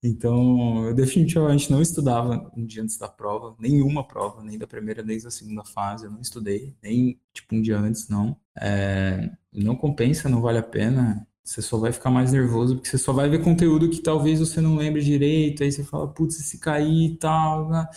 Então, 0.07 0.87
eu 0.87 0.95
definitivamente 0.95 1.71
não 1.71 1.83
estudava 1.83 2.51
um 2.57 2.65
dia 2.65 2.83
antes 2.83 2.97
da 2.97 3.09
prova, 3.09 3.57
nenhuma 3.59 4.07
prova, 4.07 4.43
nem 4.43 4.57
da 4.57 4.67
primeira 4.67 5.03
nem 5.03 5.19
da 5.21 5.31
segunda 5.31 5.65
fase, 5.65 6.05
eu 6.07 6.11
não 6.11 6.21
estudei, 6.21 6.77
nem 6.83 7.21
tipo 7.33 7.55
um 7.57 7.61
dia 7.61 7.79
antes, 7.79 8.09
não. 8.09 8.39
É, 8.59 9.31
não 9.53 9.75
compensa, 9.77 10.29
não 10.29 10.41
vale 10.41 10.59
a 10.59 10.63
pena. 10.63 11.27
Você 11.45 11.63
só 11.63 11.79
vai 11.79 11.93
ficar 11.93 12.11
mais 12.11 12.33
nervoso 12.33 12.77
porque 12.77 12.89
você 12.89 12.99
só 12.99 13.13
vai 13.13 13.29
ver 13.29 13.43
conteúdo 13.43 13.91
que 13.91 14.01
talvez 14.01 14.41
você 14.41 14.61
não 14.61 14.77
lembre 14.77 15.03
direito, 15.03 15.63
aí 15.63 15.73
você 15.73 15.85
fala, 15.85 16.09
putz, 16.09 16.37
se 16.37 16.59
cair 16.59 17.13
e 17.13 17.17
tal. 17.19 17.69
Né? 17.71 17.89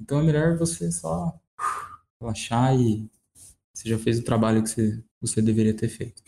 Então 0.00 0.20
é 0.20 0.22
melhor 0.22 0.56
você 0.56 0.90
só 0.92 1.34
relaxar 2.20 2.74
e 2.78 3.10
você 3.72 3.88
já 3.88 3.98
fez 3.98 4.18
o 4.18 4.24
trabalho 4.24 4.62
que 4.62 4.70
você, 4.70 5.04
você 5.20 5.42
deveria 5.42 5.74
ter 5.74 5.88
feito. 5.88 6.22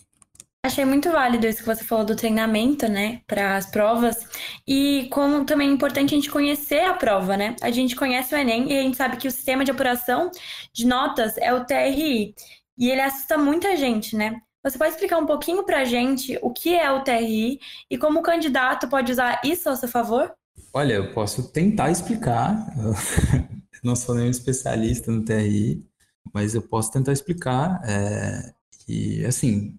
Achei 0.65 0.85
muito 0.85 1.11
válido 1.11 1.45
isso 1.45 1.59
que 1.59 1.67
você 1.67 1.83
falou 1.83 2.05
do 2.05 2.15
treinamento, 2.15 2.87
né, 2.89 3.21
para 3.27 3.57
as 3.57 3.67
provas. 3.67 4.25
E 4.65 5.09
como 5.11 5.45
também 5.45 5.69
é 5.69 5.73
importante 5.73 6.15
a 6.15 6.17
gente 6.17 6.31
conhecer 6.31 6.85
a 6.85 6.95
prova, 6.95 7.37
né? 7.37 7.57
A 7.61 7.73
gente 7.73 7.97
conhece 7.97 8.33
o 8.33 8.39
Enem 8.39 8.71
e 8.71 8.79
a 8.79 8.83
gente 8.83 8.97
sabe 8.97 9.17
que 9.17 9.27
o 9.27 9.31
sistema 9.31 9.65
de 9.65 9.73
apuração 9.73 10.31
de 10.73 10.87
notas 10.87 11.37
é 11.39 11.53
o 11.53 11.65
TRI. 11.65 12.33
E 12.79 12.89
ele 12.89 13.01
assusta 13.01 13.37
muita 13.37 13.77
gente, 13.77 14.15
né? 14.15 14.41
Você 14.65 14.79
pode 14.79 14.93
explicar 14.93 15.19
um 15.19 15.27
pouquinho 15.27 15.65
para 15.65 15.81
a 15.81 15.85
gente 15.85 16.39
o 16.41 16.53
que 16.53 16.77
é 16.77 16.89
o 16.93 17.03
TRI 17.03 17.59
e 17.91 17.99
como 17.99 18.21
o 18.21 18.23
candidato 18.23 18.89
pode 18.89 19.11
usar 19.11 19.41
isso 19.45 19.69
a 19.69 19.75
seu 19.75 19.89
favor? 19.89 20.33
Olha, 20.73 20.95
eu 20.95 21.13
posso 21.13 21.51
tentar 21.51 21.91
explicar. 21.91 22.73
Eu 22.79 22.95
não 23.83 23.97
sou 23.97 24.15
nenhum 24.15 24.31
especialista 24.31 25.11
no 25.11 25.25
TRI, 25.25 25.85
mas 26.33 26.55
eu 26.55 26.63
posso 26.63 26.93
tentar 26.93 27.13
explicar. 27.13 27.81
É, 27.85 28.55
e, 28.89 29.27
assim, 29.27 29.77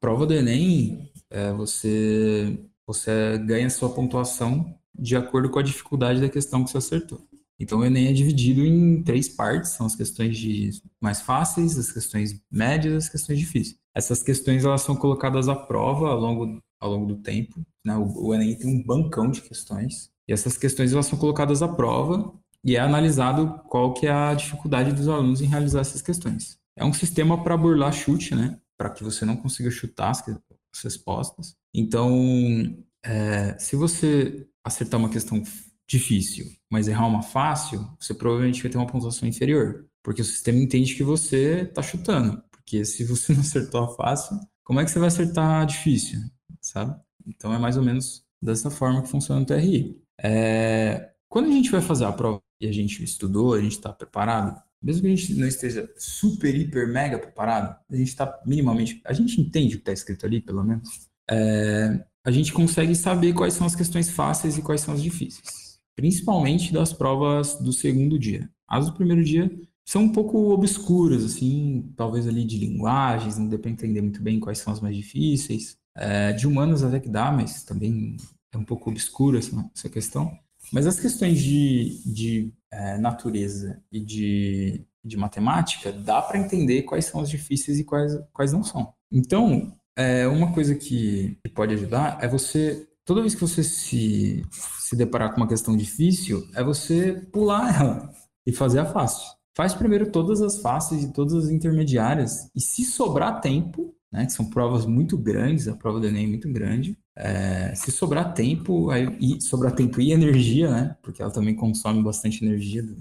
prova 0.00 0.26
do 0.26 0.34
Enem, 0.34 1.10
é, 1.28 1.52
você, 1.52 2.58
você 2.86 3.38
ganha 3.38 3.70
sua 3.70 3.90
pontuação 3.90 4.74
de 4.94 5.14
acordo 5.16 5.50
com 5.50 5.58
a 5.58 5.62
dificuldade 5.62 6.20
da 6.20 6.28
questão 6.28 6.64
que 6.64 6.70
você 6.70 6.78
acertou. 6.78 7.20
Então, 7.58 7.80
o 7.80 7.84
Enem 7.84 8.08
é 8.08 8.12
dividido 8.12 8.64
em 8.64 9.02
três 9.02 9.28
partes, 9.28 9.72
são 9.72 9.84
as 9.86 9.94
questões 9.94 10.36
de 10.38 10.70
mais 11.00 11.20
fáceis, 11.20 11.78
as 11.78 11.92
questões 11.92 12.40
médias 12.50 12.94
e 12.94 12.96
as 12.96 13.08
questões 13.08 13.38
difíceis. 13.38 13.78
Essas 13.94 14.22
questões 14.22 14.64
elas 14.64 14.80
são 14.80 14.96
colocadas 14.96 15.48
à 15.48 15.54
prova 15.54 16.08
ao 16.08 16.18
longo, 16.18 16.62
ao 16.80 16.90
longo 16.90 17.06
do 17.06 17.16
tempo. 17.16 17.60
Né? 17.84 17.94
O, 17.96 18.28
o 18.28 18.34
Enem 18.34 18.56
tem 18.56 18.66
um 18.66 18.82
bancão 18.82 19.30
de 19.30 19.42
questões, 19.42 20.10
e 20.26 20.32
essas 20.32 20.56
questões 20.56 20.92
elas 20.92 21.06
são 21.06 21.18
colocadas 21.18 21.60
à 21.62 21.68
prova 21.68 22.32
e 22.64 22.76
é 22.76 22.80
analisado 22.80 23.60
qual 23.68 23.92
que 23.92 24.06
é 24.06 24.12
a 24.12 24.34
dificuldade 24.34 24.92
dos 24.92 25.08
alunos 25.08 25.42
em 25.42 25.46
realizar 25.46 25.80
essas 25.80 26.00
questões. 26.00 26.58
É 26.76 26.84
um 26.84 26.92
sistema 26.92 27.42
para 27.42 27.56
burlar 27.56 27.92
chute, 27.92 28.34
né? 28.34 28.58
Para 28.80 28.88
que 28.88 29.04
você 29.04 29.26
não 29.26 29.36
consiga 29.36 29.70
chutar 29.70 30.08
as, 30.08 30.26
as 30.26 30.82
respostas. 30.82 31.54
Então, 31.74 32.82
é, 33.04 33.54
se 33.58 33.76
você 33.76 34.48
acertar 34.64 34.98
uma 34.98 35.10
questão 35.10 35.42
difícil, 35.86 36.46
mas 36.70 36.88
errar 36.88 37.06
uma 37.06 37.20
fácil, 37.20 37.86
você 38.00 38.14
provavelmente 38.14 38.62
vai 38.62 38.72
ter 38.72 38.78
uma 38.78 38.86
pontuação 38.86 39.28
inferior, 39.28 39.84
porque 40.02 40.22
o 40.22 40.24
sistema 40.24 40.58
entende 40.58 40.94
que 40.94 41.02
você 41.02 41.64
está 41.68 41.82
chutando. 41.82 42.42
Porque 42.50 42.82
se 42.86 43.04
você 43.04 43.34
não 43.34 43.40
acertou 43.42 43.84
a 43.84 43.94
fácil, 43.94 44.40
como 44.64 44.80
é 44.80 44.84
que 44.86 44.90
você 44.90 44.98
vai 44.98 45.08
acertar 45.08 45.60
a 45.60 45.64
difícil, 45.66 46.18
sabe? 46.62 46.98
Então 47.26 47.52
é 47.52 47.58
mais 47.58 47.76
ou 47.76 47.82
menos 47.82 48.24
dessa 48.40 48.70
forma 48.70 49.02
que 49.02 49.10
funciona 49.10 49.42
o 49.42 49.44
TRI. 49.44 50.02
É, 50.18 51.10
quando 51.28 51.50
a 51.50 51.52
gente 51.52 51.70
vai 51.70 51.82
fazer 51.82 52.06
a 52.06 52.12
prova 52.12 52.40
e 52.58 52.66
a 52.66 52.72
gente 52.72 53.04
estudou, 53.04 53.52
a 53.52 53.60
gente 53.60 53.72
está 53.72 53.92
preparado, 53.92 54.58
mesmo 54.82 55.02
que 55.02 55.08
a 55.08 55.16
gente 55.16 55.34
não 55.34 55.46
esteja 55.46 55.88
super, 55.96 56.54
hiper, 56.54 56.88
mega 56.88 57.18
preparado, 57.18 57.76
a 57.90 57.96
gente 57.96 58.08
está 58.08 58.40
minimamente, 58.46 59.00
a 59.04 59.12
gente 59.12 59.40
entende 59.40 59.74
o 59.74 59.78
que 59.78 59.82
está 59.82 59.92
escrito 59.92 60.24
ali, 60.24 60.40
pelo 60.40 60.64
menos, 60.64 61.08
é, 61.30 62.04
a 62.24 62.30
gente 62.30 62.52
consegue 62.52 62.94
saber 62.94 63.32
quais 63.32 63.54
são 63.54 63.66
as 63.66 63.74
questões 63.74 64.10
fáceis 64.10 64.56
e 64.56 64.62
quais 64.62 64.80
são 64.80 64.94
as 64.94 65.02
difíceis, 65.02 65.80
principalmente 65.94 66.72
das 66.72 66.92
provas 66.92 67.56
do 67.56 67.72
segundo 67.72 68.18
dia. 68.18 68.48
As 68.66 68.86
do 68.86 68.92
primeiro 68.92 69.24
dia 69.24 69.50
são 69.84 70.04
um 70.04 70.12
pouco 70.12 70.50
obscuras, 70.50 71.24
assim, 71.24 71.92
talvez 71.96 72.28
ali 72.28 72.44
de 72.44 72.58
linguagens, 72.58 73.36
não 73.36 73.48
dê 73.48 73.58
para 73.58 73.70
entender 73.70 74.00
muito 74.00 74.22
bem 74.22 74.38
quais 74.38 74.58
são 74.58 74.72
as 74.72 74.80
mais 74.80 74.96
difíceis. 74.96 75.76
É, 75.96 76.32
de 76.32 76.46
humanas 76.46 76.84
até 76.84 77.00
que 77.00 77.08
dá, 77.08 77.32
mas 77.32 77.64
também 77.64 78.16
é 78.52 78.56
um 78.56 78.64
pouco 78.64 78.90
obscura 78.90 79.38
essa, 79.38 79.70
essa 79.76 79.88
questão. 79.88 80.32
Mas 80.72 80.86
as 80.86 81.00
questões 81.00 81.42
de, 81.42 82.00
de 82.06 82.52
é, 82.72 82.98
natureza 82.98 83.82
e 83.90 84.00
de, 84.00 84.84
de 85.04 85.16
matemática, 85.16 85.92
dá 85.92 86.22
para 86.22 86.38
entender 86.38 86.82
quais 86.82 87.06
são 87.06 87.20
as 87.20 87.28
difíceis 87.28 87.78
e 87.78 87.84
quais, 87.84 88.12
quais 88.32 88.52
não 88.52 88.62
são. 88.62 88.92
Então, 89.10 89.76
é, 89.96 90.26
uma 90.26 90.52
coisa 90.52 90.74
que 90.74 91.38
pode 91.54 91.74
ajudar 91.74 92.18
é 92.22 92.28
você, 92.28 92.88
toda 93.04 93.20
vez 93.20 93.34
que 93.34 93.40
você 93.40 93.62
se, 93.62 94.44
se 94.50 94.96
deparar 94.96 95.30
com 95.30 95.38
uma 95.38 95.48
questão 95.48 95.76
difícil, 95.76 96.46
é 96.54 96.62
você 96.62 97.12
pular 97.32 97.80
ela 97.80 98.12
e 98.46 98.52
fazer 98.52 98.78
a 98.78 98.86
fácil. 98.86 99.28
Faz 99.56 99.74
primeiro 99.74 100.10
todas 100.10 100.40
as 100.40 100.60
fáceis 100.60 101.02
e 101.02 101.12
todas 101.12 101.34
as 101.34 101.50
intermediárias, 101.50 102.48
e 102.54 102.60
se 102.60 102.84
sobrar 102.84 103.40
tempo, 103.40 103.94
né, 104.12 104.26
que 104.26 104.32
são 104.32 104.48
provas 104.48 104.86
muito 104.86 105.18
grandes, 105.18 105.68
a 105.68 105.76
prova 105.76 106.00
do 106.00 106.06
Enem 106.06 106.24
é 106.24 106.28
muito 106.28 106.50
grande, 106.50 106.96
é, 107.20 107.74
se 107.74 107.92
sobrar 107.92 108.32
tempo, 108.32 108.90
aí, 108.90 109.06
e 109.20 109.40
sobrar 109.42 109.74
tempo 109.74 110.00
e 110.00 110.12
energia, 110.12 110.70
né? 110.70 110.96
Porque 111.02 111.20
ela 111.20 111.30
também 111.30 111.54
consome 111.54 112.02
bastante 112.02 112.44
energia 112.44 112.82
do. 112.82 112.96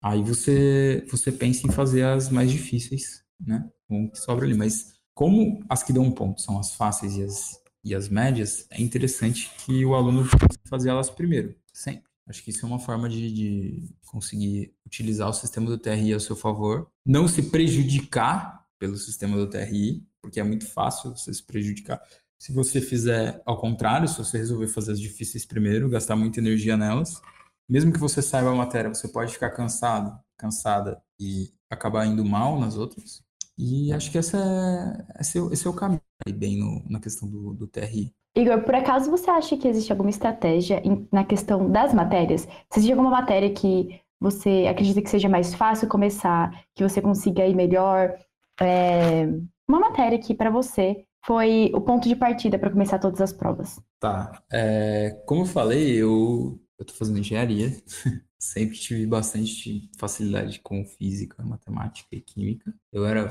Aí 0.00 0.22
você, 0.22 1.04
você 1.10 1.30
pensa 1.30 1.66
em 1.66 1.70
fazer 1.70 2.04
as 2.04 2.30
mais 2.30 2.50
difíceis, 2.50 3.22
né? 3.38 3.68
Com 3.86 4.04
o 4.04 4.10
que 4.10 4.18
sobra 4.18 4.46
ali. 4.46 4.54
Mas 4.54 4.94
como 5.12 5.62
as 5.68 5.82
que 5.82 5.92
dão 5.92 6.04
um 6.04 6.10
ponto 6.10 6.40
são 6.40 6.58
as 6.58 6.72
fáceis 6.74 7.16
e 7.16 7.22
as, 7.22 7.60
e 7.84 7.94
as 7.94 8.08
médias, 8.08 8.66
é 8.70 8.80
interessante 8.80 9.50
que 9.58 9.84
o 9.84 9.94
aluno 9.94 10.24
fazer 10.68 10.88
elas 10.88 11.10
primeiro, 11.10 11.54
sempre. 11.72 12.08
Acho 12.26 12.42
que 12.44 12.50
isso 12.50 12.64
é 12.64 12.68
uma 12.68 12.78
forma 12.78 13.08
de, 13.08 13.30
de 13.32 13.94
conseguir 14.06 14.72
utilizar 14.86 15.28
o 15.28 15.34
sistema 15.34 15.66
do 15.66 15.76
TRI 15.76 16.14
a 16.14 16.20
seu 16.20 16.36
favor, 16.36 16.88
não 17.04 17.26
se 17.26 17.42
prejudicar 17.50 18.64
pelo 18.78 18.96
sistema 18.96 19.36
do 19.36 19.50
TRI, 19.50 20.06
porque 20.22 20.38
é 20.38 20.44
muito 20.44 20.66
fácil 20.66 21.10
você 21.10 21.34
se 21.34 21.42
prejudicar 21.42 22.00
se 22.40 22.52
você 22.52 22.80
fizer 22.80 23.42
ao 23.44 23.58
contrário, 23.58 24.08
se 24.08 24.16
você 24.16 24.38
resolver 24.38 24.66
fazer 24.66 24.92
as 24.92 25.00
difíceis 25.00 25.44
primeiro, 25.44 25.90
gastar 25.90 26.16
muita 26.16 26.40
energia 26.40 26.74
nelas, 26.74 27.20
mesmo 27.68 27.92
que 27.92 27.98
você 27.98 28.22
saiba 28.22 28.50
a 28.50 28.54
matéria, 28.54 28.88
você 28.88 29.06
pode 29.06 29.34
ficar 29.34 29.50
cansado, 29.50 30.18
cansada 30.38 31.02
e 31.20 31.50
acabar 31.68 32.06
indo 32.06 32.24
mal 32.24 32.58
nas 32.58 32.78
outras. 32.78 33.22
E 33.58 33.92
acho 33.92 34.10
que 34.10 34.16
essa 34.16 34.38
é, 34.38 35.20
esse, 35.20 35.38
é, 35.38 35.42
esse 35.52 35.66
é 35.66 35.70
o 35.70 35.74
caminho 35.74 36.00
aí 36.26 36.32
bem 36.32 36.56
no, 36.56 36.82
na 36.88 36.98
questão 36.98 37.28
do, 37.28 37.52
do 37.52 37.66
TRI. 37.66 38.10
Igor, 38.34 38.62
por 38.62 38.74
acaso 38.74 39.10
você 39.10 39.28
acha 39.28 39.54
que 39.58 39.68
existe 39.68 39.92
alguma 39.92 40.08
estratégia 40.08 40.80
em, 40.82 41.06
na 41.12 41.24
questão 41.24 41.70
das 41.70 41.92
matérias? 41.92 42.48
Se 42.72 42.78
existe 42.78 42.92
alguma 42.92 43.10
matéria 43.10 43.52
que 43.52 44.00
você 44.18 44.66
acredita 44.66 45.02
que 45.02 45.10
seja 45.10 45.28
mais 45.28 45.54
fácil 45.54 45.88
começar, 45.88 46.64
que 46.74 46.82
você 46.82 47.02
consiga 47.02 47.46
ir 47.46 47.54
melhor? 47.54 48.14
É, 48.58 49.26
uma 49.68 49.78
matéria 49.78 50.18
que 50.18 50.34
para 50.34 50.48
você 50.48 51.04
foi 51.24 51.70
o 51.74 51.80
ponto 51.80 52.08
de 52.08 52.16
partida 52.16 52.58
para 52.58 52.70
começar 52.70 52.98
todas 52.98 53.20
as 53.20 53.32
provas? 53.32 53.80
Tá. 53.98 54.42
É, 54.52 55.10
como 55.26 55.42
eu 55.42 55.46
falei, 55.46 55.96
eu 55.96 56.60
estou 56.80 56.96
fazendo 56.96 57.18
engenharia. 57.18 57.76
Sempre 58.38 58.78
tive 58.78 59.06
bastante 59.06 59.90
facilidade 59.98 60.60
com 60.60 60.84
física, 60.84 61.42
matemática 61.44 62.08
e 62.12 62.20
química. 62.22 62.74
Eu 62.90 63.04
era. 63.04 63.30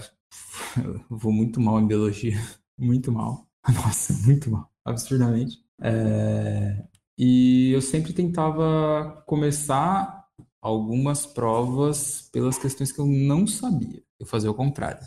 Eu 0.77 1.03
vou 1.09 1.31
muito 1.31 1.59
mal 1.59 1.79
em 1.79 1.87
biologia. 1.87 2.37
Muito 2.81 3.11
mal. 3.11 3.45
Nossa, 3.67 4.13
muito 4.25 4.49
mal. 4.49 4.71
Absurdamente. 4.85 5.57
É, 5.81 6.81
e 7.17 7.71
eu 7.73 7.81
sempre 7.81 8.13
tentava 8.13 9.21
começar 9.25 10.25
algumas 10.61 11.25
provas 11.25 12.29
pelas 12.31 12.57
questões 12.57 12.93
que 12.93 12.99
eu 12.99 13.05
não 13.05 13.45
sabia. 13.45 14.01
Eu 14.17 14.25
fazia 14.25 14.49
o 14.49 14.53
contrário. 14.53 15.05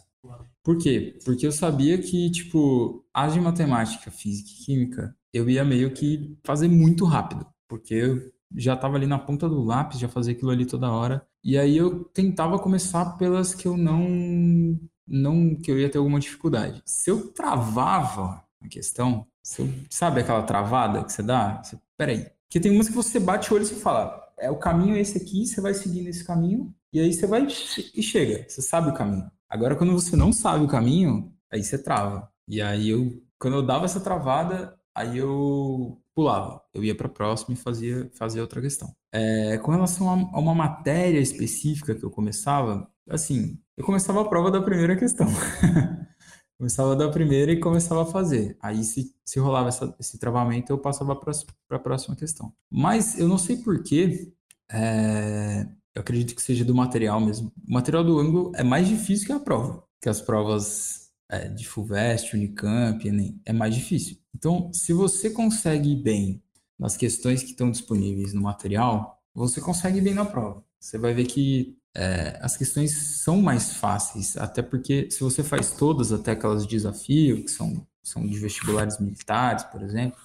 Por 0.62 0.78
quê? 0.78 1.19
Porque 1.25 1.47
eu 1.47 1.52
sabia 1.52 1.99
que, 1.99 2.31
tipo, 2.31 3.04
as 3.12 3.35
de 3.35 3.40
matemática, 3.40 4.11
física 4.11 4.50
e 4.50 4.64
química, 4.64 5.16
eu 5.33 5.49
ia 5.50 5.64
meio 5.64 5.92
que 5.92 6.38
fazer 6.45 6.69
muito 6.69 7.04
rápido. 7.04 7.47
Porque 7.69 7.95
eu 7.95 8.33
já 8.54 8.75
estava 8.75 8.97
ali 8.97 9.07
na 9.07 9.19
ponta 9.19 9.49
do 9.49 9.62
lápis, 9.62 9.99
já 9.99 10.09
fazia 10.09 10.33
aquilo 10.33 10.50
ali 10.50 10.66
toda 10.66 10.92
hora. 10.92 11.26
E 11.42 11.59
aí 11.59 11.76
eu 11.76 12.04
tentava 12.04 12.59
começar 12.59 13.16
pelas 13.16 13.54
que 13.54 13.66
eu 13.66 13.76
não. 13.76 14.78
não 15.07 15.57
que 15.57 15.71
eu 15.71 15.78
ia 15.78 15.90
ter 15.90 15.99
alguma 15.99 16.21
dificuldade. 16.21 16.83
Se 16.85 17.11
eu 17.11 17.33
travava 17.33 18.45
a 18.61 18.69
questão, 18.69 19.26
eu, 19.59 19.69
sabe 19.90 20.21
aquela 20.21 20.42
travada 20.42 21.02
que 21.04 21.12
você 21.12 21.23
dá? 21.23 21.62
Você, 21.62 21.78
peraí. 21.97 22.26
Porque 22.45 22.61
tem 22.61 22.71
umas 22.71 22.88
que 22.88 22.95
você 22.95 23.19
bate 23.19 23.50
o 23.52 23.57
olho 23.57 23.64
e 23.64 23.66
você 23.66 23.75
fala, 23.76 24.23
é 24.38 24.50
o 24.50 24.59
caminho 24.59 24.95
é 24.95 25.00
esse 25.00 25.16
aqui, 25.16 25.47
você 25.47 25.61
vai 25.61 25.73
seguir 25.73 26.02
nesse 26.02 26.23
caminho, 26.25 26.75
e 26.92 27.00
aí 27.00 27.12
você 27.12 27.26
vai 27.26 27.47
e 27.47 28.02
chega, 28.02 28.45
você 28.47 28.61
sabe 28.61 28.90
o 28.90 28.95
caminho. 28.95 29.31
Agora, 29.52 29.76
quando 29.76 29.92
você 29.92 30.16
não 30.16 30.32
sabe 30.32 30.64
o 30.64 30.68
caminho, 30.68 31.30
aí 31.52 31.62
você 31.62 31.76
trava. 31.76 32.26
E 32.49 32.62
aí 32.62 32.88
eu, 32.88 33.23
quando 33.38 33.59
eu 33.59 33.62
dava 33.62 33.85
essa 33.85 34.00
travada, 34.00 34.75
aí 34.94 35.18
eu 35.18 36.00
pulava. 36.14 36.62
Eu 36.73 36.82
ia 36.82 36.94
para 36.94 37.06
a 37.06 37.11
próxima 37.11 37.52
e 37.52 37.56
fazia, 37.59 38.11
fazia 38.14 38.40
outra 38.40 38.62
questão. 38.62 38.97
É, 39.12 39.59
com 39.59 39.71
relação 39.71 40.09
a, 40.09 40.14
uma 40.40 40.54
matéria 40.54 41.21
específica 41.21 41.94
que 41.94 42.02
eu 42.02 42.11
começava, 42.11 42.90
assim, 43.11 43.61
eu 43.76 43.85
começava 43.85 44.23
a 44.23 44.25
prova 44.25 44.50
da 44.50 44.62
primeira 44.62 44.97
questão. 44.97 45.26
começava 46.56 46.97
da 46.97 47.11
primeira 47.11 47.52
e 47.52 47.61
começava 47.61 48.04
a 48.04 48.06
fazer. 48.06 48.56
Aí, 48.59 48.82
se, 48.82 49.14
se 49.23 49.38
rolava 49.38 49.68
essa, 49.68 49.94
esse 50.00 50.18
travamento, 50.18 50.73
eu 50.73 50.78
passava 50.78 51.14
para 51.14 51.32
a 51.76 51.78
próxima 51.78 52.16
questão. 52.16 52.54
Mas 52.71 53.18
eu 53.18 53.28
não 53.28 53.37
sei 53.37 53.59
porquê, 53.59 54.32
é, 54.71 55.68
eu 55.95 56.01
acredito 56.01 56.35
que 56.35 56.43
seja 56.43 56.65
do 56.65 56.75
material 56.75 57.21
mesmo. 57.21 57.53
O 57.69 57.73
material 57.73 58.03
do 58.05 58.19
ângulo 58.19 58.53
é 58.55 58.63
mais 58.63 58.89
difícil 58.89 59.27
que 59.27 59.33
a 59.33 59.41
prova, 59.41 59.85
que 60.01 60.09
as 60.09 60.21
provas 60.21 61.11
é, 61.31 61.49
de 61.49 61.67
FUVEST, 61.67 62.35
Unicamp, 62.35 63.07
Enem, 63.07 63.41
é 63.45 63.53
mais 63.53 63.75
difícil. 63.75 64.19
Então, 64.35 64.73
se 64.73 64.93
você 64.93 65.31
consegue 65.31 65.93
ir 65.93 66.03
bem 66.03 66.43
nas 66.79 66.97
questões 66.97 67.43
que 67.43 67.51
estão 67.51 67.71
disponíveis 67.71 68.33
no 68.33 68.41
material, 68.41 69.23
você 69.35 69.61
consegue 69.61 69.99
ir 69.99 70.03
bem 70.03 70.15
na 70.15 70.25
prova. 70.25 70.65
Você 70.81 70.99
vai 70.99 71.15
ver 71.15 71.27
que 71.27 71.77
é, 71.95 72.39
as 72.41 72.57
questões 72.57 72.93
são 73.23 73.41
mais 73.41 73.75
fáceis, 73.75 74.37
até 74.37 74.63
porque 74.63 75.11
se 75.11 75.21
você 75.21 75.45
faz 75.45 75.73
todas, 75.73 76.11
até 76.11 76.33
aquelas 76.33 76.65
de 76.65 76.71
desafio, 76.71 77.45
que 77.45 77.51
são, 77.51 77.87
são 78.03 78.27
de 78.27 78.39
vestibulares 78.39 78.99
militares, 78.99 79.63
por 79.65 79.83
exemplo, 79.83 80.19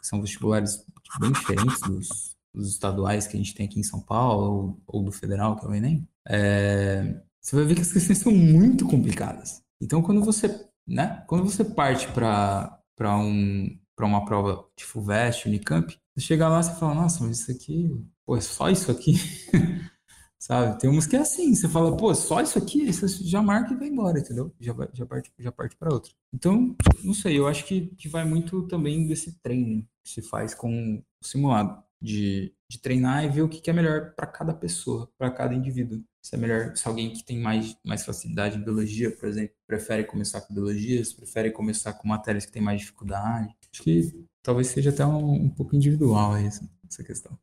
que 0.00 0.06
são 0.06 0.20
vestibulares 0.20 0.84
bem 1.20 1.30
diferentes 1.30 1.80
dos, 1.80 2.33
dos 2.54 2.70
estaduais 2.70 3.26
que 3.26 3.36
a 3.36 3.38
gente 3.38 3.54
tem 3.54 3.66
aqui 3.66 3.80
em 3.80 3.84
São 3.84 4.00
Paulo, 4.00 4.78
ou, 4.86 4.98
ou 4.98 5.02
do 5.02 5.12
federal, 5.12 5.56
que 5.56 5.66
é 5.66 5.68
o 5.68 5.74
Enem, 5.74 6.08
é, 6.26 7.20
você 7.40 7.56
vai 7.56 7.64
ver 7.64 7.74
que 7.74 7.82
as 7.82 7.92
questões 7.92 8.18
são 8.18 8.32
muito 8.32 8.86
complicadas. 8.86 9.62
Então, 9.80 10.00
quando 10.00 10.22
você, 10.22 10.66
né, 10.86 11.22
quando 11.26 11.44
você 11.44 11.64
parte 11.64 12.08
para 12.08 12.80
um, 13.18 13.78
uma 14.00 14.24
prova 14.24 14.64
de 14.76 14.84
FUVEST, 14.84 15.46
Unicamp, 15.46 15.94
você 16.14 16.24
chega 16.24 16.48
lá 16.48 16.60
e 16.60 16.78
fala, 16.78 16.94
nossa, 16.94 17.22
mas 17.22 17.40
isso 17.40 17.50
aqui, 17.50 17.90
pô, 18.24 18.36
é 18.36 18.40
só 18.40 18.70
isso 18.70 18.90
aqui? 18.90 19.14
Sabe? 20.38 20.78
Tem 20.78 20.90
umas 20.90 21.06
que 21.06 21.16
é 21.16 21.20
assim, 21.20 21.54
você 21.54 21.68
fala, 21.68 21.96
pô, 21.96 22.14
só 22.14 22.40
isso 22.40 22.58
aqui, 22.58 22.92
você 22.92 23.08
já 23.24 23.42
marca 23.42 23.72
e 23.72 23.76
vai 23.76 23.88
embora, 23.88 24.18
entendeu? 24.18 24.54
Já, 24.60 24.74
já 24.92 25.06
parte, 25.06 25.32
já 25.38 25.50
parte 25.50 25.76
para 25.76 25.92
outra. 25.92 26.12
Então, 26.32 26.76
não 27.02 27.14
sei, 27.14 27.38
eu 27.38 27.46
acho 27.46 27.64
que, 27.64 27.86
que 27.96 28.08
vai 28.08 28.24
muito 28.24 28.62
também 28.68 29.06
desse 29.06 29.38
treino 29.40 29.86
que 30.02 30.10
se 30.10 30.22
faz 30.22 30.54
com 30.54 31.02
o 31.20 31.26
simulado, 31.26 31.82
de, 32.04 32.52
de 32.68 32.78
treinar 32.78 33.24
e 33.24 33.28
ver 33.28 33.42
o 33.42 33.48
que, 33.48 33.60
que 33.60 33.70
é 33.70 33.72
melhor 33.72 34.12
para 34.14 34.26
cada 34.26 34.52
pessoa, 34.52 35.10
para 35.16 35.30
cada 35.30 35.54
indivíduo. 35.54 36.02
Se 36.22 36.34
é 36.34 36.38
melhor, 36.38 36.76
se 36.76 36.86
alguém 36.86 37.10
que 37.10 37.24
tem 37.24 37.38
mais, 37.38 37.76
mais 37.84 38.04
facilidade 38.04 38.58
em 38.58 38.62
biologia, 38.62 39.10
por 39.10 39.28
exemplo, 39.28 39.54
prefere 39.66 40.04
começar 40.04 40.42
com 40.42 40.54
biologia, 40.54 41.02
se 41.02 41.16
prefere 41.16 41.50
começar 41.50 41.94
com 41.94 42.06
matérias 42.06 42.44
que 42.44 42.52
tem 42.52 42.62
mais 42.62 42.80
dificuldade. 42.80 43.54
Acho 43.72 43.82
que 43.82 44.24
talvez 44.42 44.68
seja 44.68 44.90
até 44.90 45.04
um, 45.04 45.44
um 45.44 45.48
pouco 45.48 45.74
individual 45.74 46.36
essa, 46.36 46.68
essa 46.88 47.02
questão. 47.02 47.38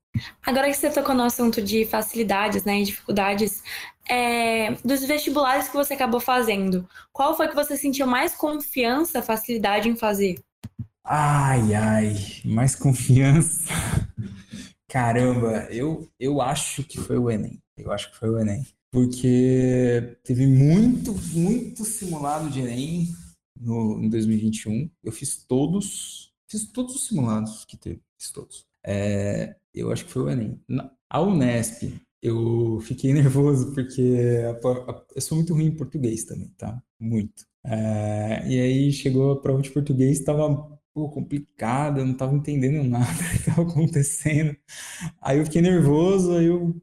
Agora 0.46 0.68
que 0.68 0.76
você 0.76 0.90
tocou 0.92 1.16
no 1.16 1.24
assunto 1.24 1.62
de 1.62 1.86
facilidades 1.86 2.64
né, 2.64 2.82
e 2.82 2.86
dificuldades, 2.86 3.64
é, 4.08 4.74
dos 4.86 5.04
vestibulares 5.06 5.70
que 5.70 5.76
você 5.76 5.96
acabou 5.96 6.20
fazendo, 6.20 6.88
qual 7.12 7.36
foi 7.36 7.48
que 7.48 7.56
você 7.56 7.76
sentiu 7.76 8.06
mais 8.06 8.36
confiança, 8.36 9.22
facilidade 9.22 9.90
em 9.90 9.96
fazer? 9.96 10.40
Ai, 11.04 11.74
ai, 11.74 12.16
mais 12.46 12.76
confiança. 12.76 13.74
Caramba, 14.92 15.70
eu, 15.72 16.06
eu 16.20 16.42
acho 16.42 16.84
que 16.84 17.00
foi 17.00 17.18
o 17.18 17.32
Enem. 17.32 17.64
Eu 17.78 17.94
acho 17.94 18.12
que 18.12 18.18
foi 18.18 18.30
o 18.30 18.38
Enem. 18.38 18.62
Porque 18.92 20.18
teve 20.22 20.46
muito, 20.46 21.14
muito 21.34 21.86
simulado 21.86 22.50
de 22.50 22.60
Enem 22.60 23.08
no, 23.58 24.04
em 24.04 24.10
2021. 24.10 24.90
Eu 25.02 25.14
fiz 25.14 25.46
todos, 25.46 26.34
fiz 26.50 26.70
todos 26.70 26.94
os 26.94 27.08
simulados 27.08 27.64
que 27.64 27.78
teve, 27.78 28.02
fiz 28.20 28.32
todos. 28.32 28.66
É, 28.86 29.56
eu 29.74 29.94
acho 29.94 30.04
que 30.04 30.12
foi 30.12 30.24
o 30.24 30.30
Enem. 30.30 30.60
Na, 30.68 30.92
a 31.10 31.22
Unesp, 31.22 31.94
eu 32.22 32.82
fiquei 32.82 33.14
nervoso 33.16 33.74
porque 33.74 34.42
a, 34.44 34.92
a, 34.92 35.06
eu 35.16 35.22
sou 35.22 35.38
muito 35.38 35.54
ruim 35.54 35.68
em 35.68 35.78
português 35.78 36.26
também, 36.26 36.50
tá? 36.58 36.84
Muito. 37.00 37.46
É, 37.66 38.46
e 38.46 38.60
aí 38.60 38.92
chegou 38.92 39.32
a 39.32 39.42
prova 39.42 39.62
de 39.62 39.72
português, 39.72 40.20
estava 40.20 40.81
pô, 40.94 41.10
complicada, 41.10 42.02
eu 42.02 42.06
não 42.06 42.14
estava 42.14 42.36
entendendo 42.36 42.84
nada 42.88 43.06
que 43.32 43.50
estava 43.50 43.64
acontecendo. 43.64 44.56
Aí 45.22 45.40
eu 45.40 45.46
fiquei 45.46 45.62
nervoso, 45.62 46.34
aí 46.36 46.46
eu, 46.46 46.76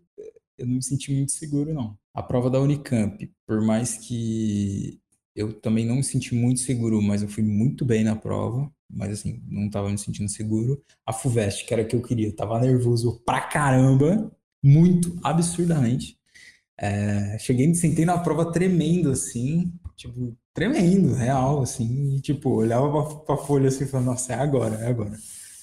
eu 0.59 0.67
não 0.67 0.75
me 0.77 0.83
senti 0.83 1.13
muito 1.13 1.33
seguro, 1.33 1.73
não. 1.75 1.99
A 2.15 2.23
prova 2.23 2.51
da 2.51 2.61
Unicamp, 2.61 3.31
por 3.47 3.61
mais 3.63 3.97
que 3.99 5.01
eu 5.37 5.53
também 5.53 5.87
não 5.87 5.97
me 5.97 6.05
senti 6.05 6.35
muito 6.35 6.61
seguro, 6.61 7.01
mas 7.01 7.23
eu 7.23 7.29
fui 7.29 7.45
muito 7.45 7.85
bem 7.85 8.03
na 8.03 8.17
prova, 8.17 8.71
mas 8.91 9.13
assim, 9.13 9.43
não 9.47 9.67
estava 9.67 9.89
me 9.91 9.99
sentindo 9.99 10.29
seguro. 10.29 10.83
A 11.07 11.13
FUVEST, 11.13 11.65
que 11.67 11.73
era 11.73 11.83
a 11.83 11.87
que 11.87 11.95
eu 11.95 12.03
queria, 12.03 12.35
tava 12.35 12.59
nervoso 12.61 13.23
pra 13.25 13.41
caramba, 13.43 14.33
muito, 14.63 15.17
absurdamente. 15.23 16.19
É, 16.81 17.39
cheguei, 17.39 17.67
me 17.67 17.75
sentei 17.75 18.05
na 18.05 18.19
prova 18.19 18.53
tremendo, 18.53 19.11
assim, 19.11 19.73
tipo, 19.97 20.37
tremendo, 20.59 21.15
real, 21.15 21.63
assim, 21.63 22.17
e, 22.17 22.21
tipo, 22.21 22.51
olhava 22.51 22.91
pra, 22.91 23.17
pra 23.21 23.37
folha 23.37 23.69
assim 23.69 23.85
e 23.85 23.87
falava, 23.87 24.11
nossa, 24.11 24.33
é 24.33 24.37
agora, 24.37 24.75
é 24.77 24.89
agora. 24.89 25.17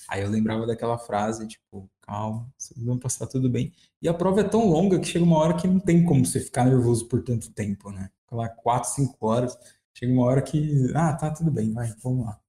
Aí 0.08 0.22
eu 0.22 0.30
lembrava 0.30 0.66
daquela 0.66 0.98
frase, 0.98 1.46
tipo, 1.48 1.90
calma, 2.02 2.48
vão 2.78 2.98
passar 2.98 3.28
tudo 3.28 3.50
bem. 3.50 3.74
E 4.02 4.08
a 4.08 4.14
prova 4.14 4.40
é 4.40 4.44
tão 4.44 4.70
longa 4.70 4.98
que 4.98 5.08
chega 5.08 5.26
uma 5.26 5.38
hora 5.38 5.56
que 5.56 5.68
não 5.68 5.80
tem 5.80 6.06
como 6.06 6.26
você 6.26 6.40
ficar 6.40 6.64
nervoso 6.64 7.10
por 7.10 7.24
tanto 7.24 7.52
tempo, 7.52 7.92
né? 7.92 8.10
Fica 8.22 8.48
4, 8.48 8.90
5 8.92 9.28
horas, 9.28 9.58
chega 9.94 10.14
uma 10.14 10.24
hora 10.24 10.42
que, 10.42 10.90
ah, 10.96 11.14
tá, 11.14 11.30
tudo 11.32 11.52
bem, 11.52 11.74
vai, 11.74 11.94
vamos 12.02 12.26
lá. 12.26 12.40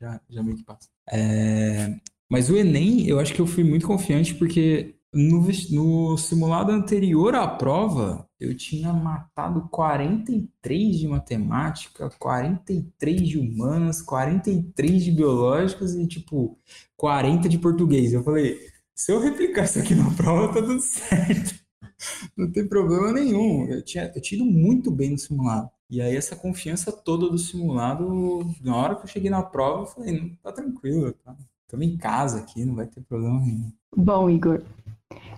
Já, 0.00 0.20
já 0.28 0.42
meio 0.42 0.56
que 0.56 0.64
passa. 0.64 0.88
É... 1.08 1.94
Mas 2.28 2.50
o 2.50 2.56
Enem, 2.56 3.06
eu 3.06 3.20
acho 3.20 3.32
que 3.32 3.40
eu 3.40 3.46
fui 3.46 3.62
muito 3.62 3.86
confiante 3.86 4.34
porque 4.34 4.96
no, 5.12 5.46
no 5.70 6.16
simulado 6.16 6.72
anterior 6.72 7.34
à 7.34 7.46
prova, 7.46 8.26
eu 8.40 8.56
tinha 8.56 8.92
matado 8.92 9.68
43 9.70 10.98
de 10.98 11.06
matemática, 11.06 12.10
43 12.18 13.28
de 13.28 13.38
humanas, 13.38 14.00
43 14.00 15.04
de 15.04 15.12
biológicas 15.12 15.94
e, 15.94 16.06
tipo, 16.06 16.58
40 16.96 17.48
de 17.48 17.58
português. 17.58 18.12
Eu 18.12 18.24
falei, 18.24 18.58
se 18.94 19.12
eu 19.12 19.20
replicar 19.20 19.64
isso 19.64 19.78
aqui 19.78 19.94
na 19.94 20.10
prova, 20.12 20.48
tá 20.48 20.60
tudo 20.60 20.80
certo. 20.80 21.60
Não 22.36 22.50
tem 22.50 22.66
problema 22.66 23.12
nenhum. 23.12 23.66
Eu 23.68 23.82
tinha, 23.82 24.10
eu 24.14 24.22
ido 24.32 24.44
muito 24.44 24.90
bem 24.90 25.10
no 25.10 25.18
simulado. 25.18 25.70
E 25.90 26.00
aí, 26.00 26.16
essa 26.16 26.34
confiança 26.34 26.90
toda 26.90 27.28
do 27.28 27.36
simulado, 27.36 28.50
na 28.62 28.74
hora 28.74 28.96
que 28.96 29.02
eu 29.02 29.08
cheguei 29.08 29.30
na 29.30 29.42
prova, 29.42 29.82
eu 29.82 29.86
falei, 29.86 30.38
tá 30.42 30.50
tranquilo, 30.50 31.12
tá? 31.12 31.36
Estamos 31.64 31.86
em 31.86 31.96
casa 31.96 32.38
aqui, 32.38 32.64
não 32.64 32.74
vai 32.74 32.86
ter 32.86 33.02
problema 33.02 33.40
nenhum. 33.40 33.70
Bom, 33.94 34.28
Igor, 34.30 34.62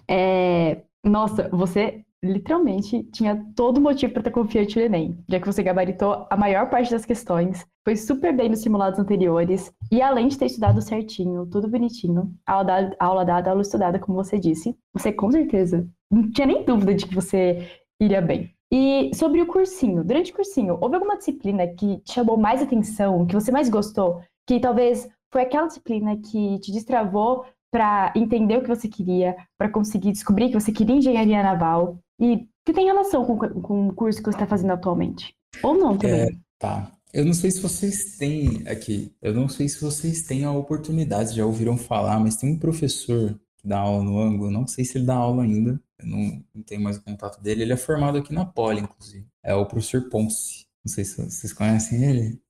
é... 0.09 0.83
Nossa, 1.05 1.51
você 1.51 2.03
literalmente 2.25 3.03
tinha 3.13 3.45
todo 3.55 3.81
motivo 3.81 4.15
para 4.15 4.21
estar 4.21 4.31
confiante 4.31 4.79
no 4.79 4.85
Enem, 4.87 5.23
já 5.29 5.39
que 5.39 5.47
você 5.47 5.63
gabaritou 5.63 6.27
a 6.31 6.37
maior 6.37 6.71
parte 6.71 6.91
das 6.91 7.05
questões, 7.05 7.67
foi 7.85 7.97
super 7.97 8.35
bem 8.35 8.49
nos 8.49 8.61
simulados 8.61 8.99
anteriores, 8.99 9.71
e 9.93 10.01
além 10.01 10.29
de 10.29 10.39
ter 10.39 10.47
estudado 10.47 10.81
certinho, 10.81 11.47
tudo 11.47 11.69
bonitinho, 11.69 12.33
aula 12.47 12.65
dada, 12.65 12.97
aula 12.99 13.25
dada, 13.25 13.51
aula 13.51 13.61
estudada, 13.61 13.99
como 13.99 14.17
você 14.17 14.39
disse, 14.39 14.75
você 14.93 15.13
com 15.13 15.31
certeza 15.31 15.87
não 16.11 16.31
tinha 16.31 16.47
nem 16.47 16.65
dúvida 16.65 16.95
de 16.95 17.07
que 17.07 17.15
você 17.15 17.69
iria 18.01 18.23
bem. 18.23 18.51
E 18.73 19.11
sobre 19.15 19.43
o 19.43 19.47
cursinho, 19.47 20.03
durante 20.03 20.33
o 20.33 20.35
cursinho, 20.35 20.79
houve 20.81 20.95
alguma 20.95 21.19
disciplina 21.19 21.67
que 21.67 21.99
te 21.99 22.15
chamou 22.15 22.37
mais 22.37 22.63
atenção, 22.63 23.27
que 23.27 23.35
você 23.35 23.53
mais 23.53 23.69
gostou, 23.69 24.21
que 24.47 24.59
talvez 24.59 25.09
foi 25.31 25.43
aquela 25.43 25.67
disciplina 25.67 26.17
que 26.17 26.59
te 26.61 26.73
destravou 26.73 27.45
para 27.75 28.13
entender 28.15 28.57
o 28.57 28.63
que 28.63 28.69
você 28.69 28.87
queria, 28.87 29.35
para 29.59 29.69
conseguir 29.69 30.13
descobrir 30.13 30.47
que 30.47 30.55
você 30.55 30.71
queria 30.71 30.95
engenharia 30.95 31.43
naval 31.43 31.99
e 32.21 32.47
que 32.65 32.73
tem 32.73 32.87
relação 32.87 33.25
com, 33.25 33.37
com 33.37 33.89
o 33.89 33.93
curso 33.93 34.21
que 34.21 34.27
você 34.27 34.37
está 34.37 34.47
fazendo 34.47 34.75
atualmente? 34.75 35.35
Ou 35.61 35.77
não 35.77 35.99
também? 35.99 36.21
É, 36.21 36.29
tá. 36.57 36.93
Eu 37.13 37.25
não 37.25 37.33
sei 37.33 37.51
se 37.51 37.61
vocês 37.61 38.17
têm 38.17 38.63
aqui, 38.69 39.13
eu 39.21 39.35
não 39.35 39.49
sei 39.49 39.69
se 39.69 39.81
vocês 39.81 40.23
têm 40.23 40.45
a 40.45 40.53
oportunidade, 40.53 41.35
já 41.35 41.45
ouviram 41.45 41.77
falar, 41.77 42.21
mas 42.21 42.37
tem 42.37 42.53
um 42.53 42.59
professor 42.61 43.37
que 43.57 43.67
dá 43.67 43.81
aula 43.81 44.05
no 44.05 44.21
ângulo, 44.21 44.53
não 44.53 44.69
sei 44.69 44.85
se 44.85 44.97
ele 44.97 45.07
dá 45.07 45.17
aula 45.17 45.43
ainda, 45.43 45.81
eu 45.99 46.07
não, 46.07 46.45
não 46.55 46.63
tenho 46.63 46.81
mais 46.81 46.99
o 46.99 47.03
contato 47.03 47.43
dele, 47.43 47.63
ele 47.63 47.73
é 47.73 47.77
formado 47.77 48.19
aqui 48.19 48.33
na 48.33 48.45
Poli, 48.45 48.83
inclusive. 48.83 49.27
É 49.43 49.53
o 49.53 49.67
professor 49.67 50.09
Ponce. 50.09 50.65
Não 50.85 50.93
sei 50.93 51.05
se 51.05 51.21
vocês 51.21 51.53
conhecem 51.53 52.05
ele. 52.05 52.41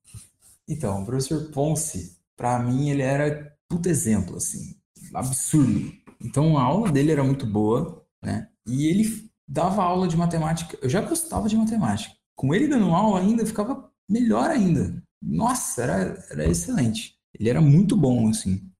Então, 0.68 1.02
o 1.02 1.06
professor 1.06 1.50
Ponce, 1.50 2.18
para 2.37 2.58
mim, 2.58 2.90
ele 2.90 3.02
era 3.02 3.56
puto 3.66 3.88
exemplo, 3.88 4.37
assim 4.37 4.84
absurdo. 5.12 5.93
Então 6.23 6.57
a 6.57 6.62
aula 6.62 6.90
dele 6.90 7.12
era 7.12 7.23
muito 7.23 7.47
boa, 7.47 8.05
né? 8.23 8.49
E 8.67 8.87
ele 8.87 9.29
dava 9.47 9.83
aula 9.83 10.09
de 10.09 10.17
matemática. 10.17 10.79
Eu 10.81 10.88
já 10.88 11.01
gostava 11.01 11.49
de 11.49 11.57
matemática. 11.57 12.14
Com 12.35 12.55
ele 12.55 12.69
dando 12.69 12.95
aula 12.95 13.21
ainda 13.21 13.47
ficava 13.47 13.90
melhor 14.09 14.51
ainda. 14.51 15.03
Nossa, 15.23 15.83
era, 15.83 16.25
era 16.31 16.49
excelente. 16.49 17.14
Ele 17.38 17.49
era 17.49 17.61
muito 17.61 17.97
bom, 17.97 18.29
assim. 18.29 18.71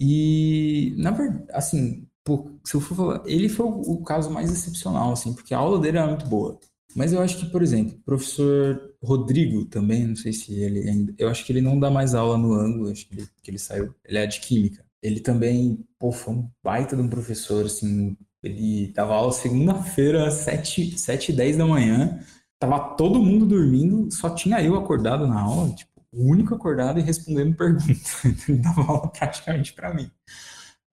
E, 0.00 0.94
na 0.96 1.10
verdade, 1.10 1.44
assim, 1.52 2.06
pô, 2.24 2.50
se 2.64 2.74
eu 2.74 2.80
for 2.80 2.94
falar, 2.96 3.22
ele 3.26 3.48
foi 3.48 3.66
o, 3.66 3.80
o, 3.80 4.02
caso 4.02 4.30
mais 4.30 4.50
excepcional, 4.50 5.12
assim, 5.12 5.34
porque 5.34 5.52
a 5.52 5.58
aula 5.58 5.78
dele 5.78 5.98
era 5.98 6.06
muito 6.06 6.26
boa. 6.26 6.58
Mas 6.96 7.12
eu 7.12 7.20
acho 7.20 7.38
que, 7.38 7.46
por 7.46 7.62
exemplo, 7.62 7.96
o 7.96 8.02
professor 8.02 8.94
Rodrigo 9.02 9.64
também, 9.66 10.06
não 10.06 10.16
sei 10.16 10.32
se 10.32 10.52
ele 10.54 10.88
ainda. 10.88 11.14
Eu 11.18 11.28
acho 11.28 11.44
que 11.44 11.52
ele 11.52 11.60
não 11.60 11.78
dá 11.78 11.90
mais 11.90 12.14
aula 12.14 12.36
no 12.36 12.54
ângulo, 12.54 12.90
acho 12.90 13.06
que 13.06 13.14
ele, 13.14 13.28
que 13.42 13.50
ele 13.50 13.58
saiu. 13.58 13.94
Ele 14.04 14.18
é 14.18 14.26
de 14.26 14.40
química 14.40 14.84
ele 15.02 15.20
também, 15.20 15.84
pô, 15.98 16.12
foi 16.12 16.34
um 16.34 16.50
baita 16.62 16.96
de 16.96 17.02
um 17.02 17.08
professor, 17.08 17.66
assim, 17.66 18.16
ele 18.42 18.92
dava 18.92 19.14
aula 19.14 19.32
segunda-feira, 19.32 20.26
às 20.26 20.34
7, 20.34 20.98
7 20.98 21.32
e 21.32 21.36
10 21.36 21.56
da 21.56 21.66
manhã, 21.66 22.20
tava 22.58 22.96
todo 22.96 23.22
mundo 23.22 23.46
dormindo, 23.46 24.10
só 24.12 24.30
tinha 24.30 24.62
eu 24.62 24.76
acordado 24.76 25.26
na 25.26 25.40
aula, 25.40 25.70
tipo, 25.74 25.90
o 26.12 26.30
único 26.30 26.54
acordado 26.54 26.98
e 26.98 27.02
respondendo 27.02 27.54
perguntas. 27.56 28.24
Ele 28.48 28.58
dava 28.58 28.82
aula 28.82 29.08
praticamente 29.08 29.72
para 29.72 29.94
mim. 29.94 30.10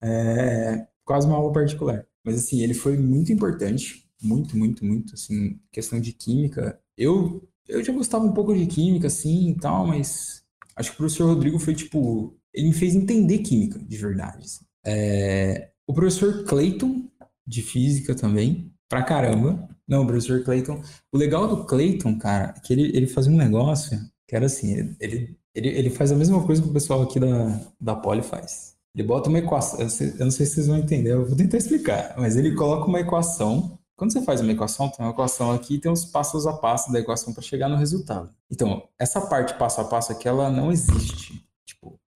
É, 0.01 0.87
quase 1.03 1.27
uma 1.27 1.37
aula 1.37 1.51
particular. 1.51 2.05
Mas 2.23 2.35
assim, 2.35 2.61
ele 2.61 2.73
foi 2.73 2.97
muito 2.97 3.31
importante, 3.31 4.05
muito, 4.21 4.57
muito, 4.57 4.85
muito, 4.85 5.15
assim, 5.15 5.59
questão 5.71 5.99
de 5.99 6.13
química. 6.13 6.79
Eu 6.97 7.47
eu 7.67 7.83
já 7.83 7.91
gostava 7.91 8.23
um 8.25 8.33
pouco 8.33 8.55
de 8.55 8.65
química, 8.65 9.07
assim, 9.07 9.49
e 9.49 9.55
tal, 9.55 9.85
mas 9.85 10.43
acho 10.75 10.91
que 10.91 10.95
o 10.95 10.97
professor 10.97 11.27
Rodrigo 11.27 11.59
foi, 11.59 11.75
tipo, 11.75 12.35
ele 12.57 12.69
me 12.69 12.73
fez 12.73 12.95
entender 12.95 13.37
química, 13.39 13.77
de 13.79 13.97
verdade. 13.97 14.39
Assim. 14.39 14.65
É, 14.83 15.69
o 15.85 15.93
professor 15.93 16.43
Clayton, 16.43 17.03
de 17.45 17.61
física 17.61 18.15
também, 18.15 18.73
pra 18.89 19.03
caramba. 19.03 19.69
Não, 19.87 20.03
o 20.03 20.07
professor 20.07 20.43
Clayton. 20.43 20.81
O 21.13 21.17
legal 21.17 21.47
do 21.47 21.65
Clayton, 21.65 22.17
cara, 22.17 22.55
é 22.57 22.59
que 22.59 22.73
ele, 22.73 22.97
ele 22.97 23.05
fazia 23.07 23.31
um 23.31 23.37
negócio 23.37 23.97
que 24.27 24.35
era 24.35 24.47
assim: 24.47 24.95
ele, 24.99 25.37
ele, 25.53 25.67
ele 25.67 25.89
faz 25.91 26.11
a 26.11 26.15
mesma 26.15 26.43
coisa 26.43 26.61
que 26.61 26.67
o 26.67 26.73
pessoal 26.73 27.03
aqui 27.03 27.19
da, 27.19 27.61
da 27.79 27.95
Poli 27.95 28.23
faz. 28.23 28.75
Ele 28.95 29.07
bota 29.07 29.29
uma 29.29 29.37
equação. 29.37 29.79
Eu, 29.79 30.25
não 30.25 30.31
sei 30.31 30.47
se 30.47 30.55
vocês 30.55 30.67
vão 30.67 30.77
entender, 30.77 31.11
eu 31.11 31.27
vou 31.27 31.37
tentar 31.37 31.57
explicar. 31.57 32.15
Mas 32.17 32.35
ele 32.35 32.55
coloca 32.55 32.87
uma 32.87 32.99
equação. 32.99 33.77
Quando 33.95 34.11
você 34.11 34.21
faz 34.23 34.41
uma 34.41 34.51
equação, 34.51 34.89
tem 34.89 35.05
uma 35.05 35.11
equação 35.11 35.51
aqui 35.51 35.75
e 35.75 35.79
tem 35.79 35.91
os 35.91 36.05
passos 36.05 36.47
a 36.47 36.53
passo 36.53 36.91
da 36.91 36.99
equação 36.99 37.33
para 37.33 37.43
chegar 37.43 37.69
no 37.69 37.77
resultado. 37.77 38.29
Então, 38.49 38.83
essa 38.99 39.21
parte 39.21 39.53
passo 39.55 39.81
a 39.81 39.85
passo 39.85 40.11
aqui, 40.11 40.27
ela 40.27 40.49
não 40.49 40.71
existe. 40.71 41.46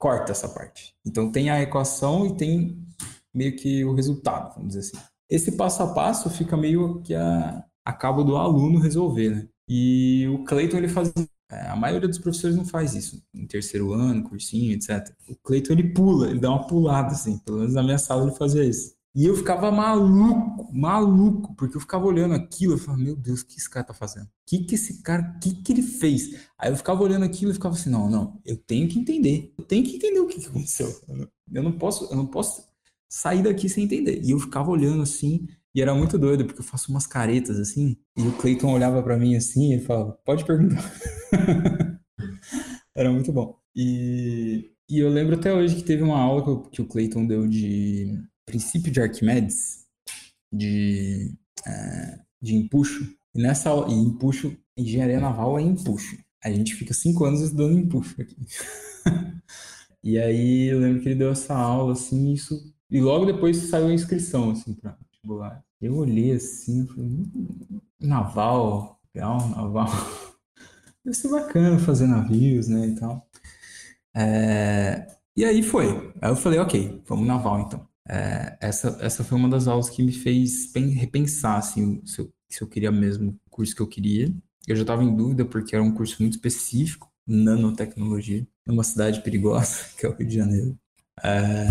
Corta 0.02 0.32
essa 0.32 0.50
parte. 0.50 0.96
Então, 1.06 1.32
tem 1.32 1.50
a 1.50 1.62
equação 1.62 2.26
e 2.26 2.36
tem 2.36 2.78
meio 3.34 3.56
que 3.56 3.86
o 3.86 3.94
resultado, 3.94 4.56
vamos 4.56 4.74
dizer 4.74 4.80
assim 4.80 5.12
esse 5.32 5.54
passo 5.54 5.82
a 5.82 5.94
passo 5.94 6.30
fica 6.30 6.58
meio 6.58 7.02
que 7.02 7.16
a, 7.16 7.64
a 7.86 7.94
cabo 7.94 8.22
do 8.22 8.36
aluno 8.36 8.80
resolver, 8.80 9.30
né? 9.30 9.48
E 9.68 10.28
o 10.28 10.44
Cleiton, 10.44 10.78
ele 10.78 10.90
faz. 10.90 11.14
É, 11.50 11.68
a 11.70 11.76
maioria 11.76 12.08
dos 12.08 12.20
professores 12.20 12.56
não 12.56 12.66
faz 12.66 12.94
isso. 12.94 13.24
Em 13.34 13.48
terceiro 13.48 13.94
ano, 13.94 14.24
cursinho, 14.24 14.74
etc. 14.74 15.10
O 15.30 15.36
Cleiton, 15.38 15.72
ele 15.72 15.94
pula, 15.94 16.30
ele 16.30 16.40
dá 16.40 16.50
uma 16.50 16.68
pulada, 16.68 17.14
assim. 17.14 17.38
Pelo 17.40 17.60
menos 17.60 17.74
na 17.74 17.82
minha 17.82 17.98
sala 17.98 18.24
ele 18.24 18.36
fazia 18.36 18.66
isso. 18.66 18.94
E 19.14 19.26
eu 19.26 19.36
ficava 19.36 19.70
maluco, 19.72 20.74
maluco, 20.74 21.54
porque 21.56 21.76
eu 21.76 21.82
ficava 21.82 22.06
olhando 22.06 22.34
aquilo, 22.34 22.76
eu 22.76 22.78
falava, 22.78 23.04
meu 23.04 23.16
Deus, 23.16 23.42
o 23.42 23.46
que 23.46 23.58
esse 23.58 23.70
cara 23.70 23.86
tá 23.86 23.94
fazendo? 23.94 24.26
O 24.26 24.30
que 24.48 24.60
que 24.60 24.76
esse 24.76 25.02
cara, 25.04 25.36
o 25.36 25.40
que 25.40 25.54
que 25.54 25.74
ele 25.74 25.82
fez? 25.82 26.48
Aí 26.58 26.72
eu 26.72 26.78
ficava 26.78 27.04
olhando 27.04 27.26
aquilo 27.26 27.52
e 27.52 27.54
ficava 27.54 27.76
assim, 27.76 27.90
não, 27.90 28.10
não, 28.10 28.42
eu 28.46 28.56
tenho 28.56 28.88
que 28.88 28.98
entender, 28.98 29.54
eu 29.58 29.66
tenho 29.66 29.84
que 29.84 29.98
entender 29.98 30.20
o 30.20 30.28
que, 30.28 30.40
que 30.40 30.48
aconteceu. 30.48 30.88
Eu 31.52 31.62
não 31.62 31.74
posso, 31.74 32.06
eu 32.06 32.16
não 32.16 32.26
posso 32.26 32.66
sair 33.10 33.44
daqui 33.44 33.68
sem 33.68 33.84
entender. 33.84 34.22
E 34.24 34.32
eu 34.32 34.40
ficava 34.40 34.72
olhando 34.72 35.04
assim, 35.04 35.46
e 35.76 35.82
era 35.82 35.94
muito 35.94 36.18
doido, 36.18 36.46
porque 36.46 36.62
eu 36.62 36.66
faço 36.66 36.90
umas 36.90 37.06
caretas 37.06 37.60
assim, 37.60 37.98
e 38.18 38.22
o 38.22 38.32
Clayton 38.38 38.72
olhava 38.74 39.04
para 39.04 39.18
mim 39.18 39.36
assim, 39.36 39.74
e 39.74 39.82
falava, 39.82 40.18
pode 40.26 40.46
perguntar. 40.46 40.90
era 42.96 43.12
muito 43.12 43.32
bom. 43.34 43.58
E, 43.76 44.72
e 44.90 45.00
eu 45.00 45.10
lembro 45.10 45.36
até 45.36 45.54
hoje 45.54 45.76
que 45.76 45.84
teve 45.84 46.02
uma 46.02 46.20
aula 46.20 46.44
que, 46.44 46.50
eu, 46.50 46.62
que 46.62 46.82
o 46.82 46.88
Clayton 46.88 47.26
deu 47.26 47.46
de 47.48 48.18
princípio 48.46 48.92
de 48.92 49.02
Arquimedes, 49.02 49.86
de, 50.52 51.34
é, 51.66 52.20
de 52.42 52.56
empuxo. 52.56 53.16
E 53.34 53.42
nessa 53.42 53.70
e 53.88 53.94
empuxo, 53.94 54.56
engenharia 54.78 55.20
naval 55.20 55.58
é 55.58 55.62
empuxo. 55.62 56.18
A 56.44 56.52
gente 56.52 56.76
fica 56.76 56.94
cinco 56.94 57.26
anos 57.26 57.42
estudando 57.42 57.78
empuxo 57.78 58.22
aqui. 58.22 58.36
e 60.04 60.18
aí 60.18 60.68
eu 60.68 60.80
lembro 60.80 61.02
que 61.02 61.10
ele 61.10 61.20
deu 61.20 61.32
essa 61.32 61.54
aula, 61.54 61.94
assim, 61.94 62.34
isso 62.34 62.74
e 62.92 63.00
logo 63.00 63.26
depois 63.26 63.56
saiu 63.56 63.88
a 63.88 63.94
inscrição, 63.94 64.52
assim, 64.52 64.74
para 64.74 64.98
vestibular. 65.00 65.64
Eu 65.80 65.96
olhei 65.96 66.34
assim, 66.34 66.86
falei, 66.88 67.06
hum, 67.06 67.80
naval, 67.98 69.00
legal, 69.16 69.48
naval. 69.48 69.88
Deve 71.04 71.16
ser 71.16 71.30
bacana 71.30 71.80
fazer 71.80 72.06
navios, 72.06 72.68
né, 72.68 72.88
e 72.88 72.96
tal. 72.96 73.26
É... 74.14 75.08
E 75.38 75.46
aí 75.46 75.64
foi. 75.64 76.14
Aí 76.22 76.30
eu 76.30 76.36
falei, 76.36 76.60
ok, 76.60 77.02
vamos 77.08 77.26
naval 77.26 77.62
então. 77.62 77.88
É, 78.08 78.58
essa, 78.60 78.98
essa 79.02 79.24
foi 79.24 79.38
uma 79.38 79.50
das 79.50 79.68
aulas 79.68 79.90
que 79.90 80.04
me 80.04 80.12
fez 80.12 80.72
repensar, 80.74 81.58
assim, 81.58 82.02
se 82.06 82.20
eu, 82.20 82.32
se 82.50 82.62
eu 82.62 82.68
queria 82.68 82.92
mesmo 82.92 83.32
o 83.46 83.50
curso 83.50 83.76
que 83.76 83.82
eu 83.82 83.88
queria. 83.88 84.34
Eu 84.68 84.76
já 84.76 84.82
estava 84.82 85.04
em 85.04 85.16
dúvida 85.16 85.46
porque 85.46 85.76
era 85.76 85.84
um 85.84 85.94
curso 85.94 86.22
muito 86.22 86.34
específico, 86.34 87.12
nanotecnologia, 87.28 88.46
é 88.68 88.72
uma 88.72 88.84
cidade 88.84 89.22
perigosa, 89.22 89.86
que 89.98 90.06
é 90.06 90.10
o 90.10 90.14
Rio 90.14 90.28
de 90.28 90.36
Janeiro. 90.36 90.78
É, 91.24 91.68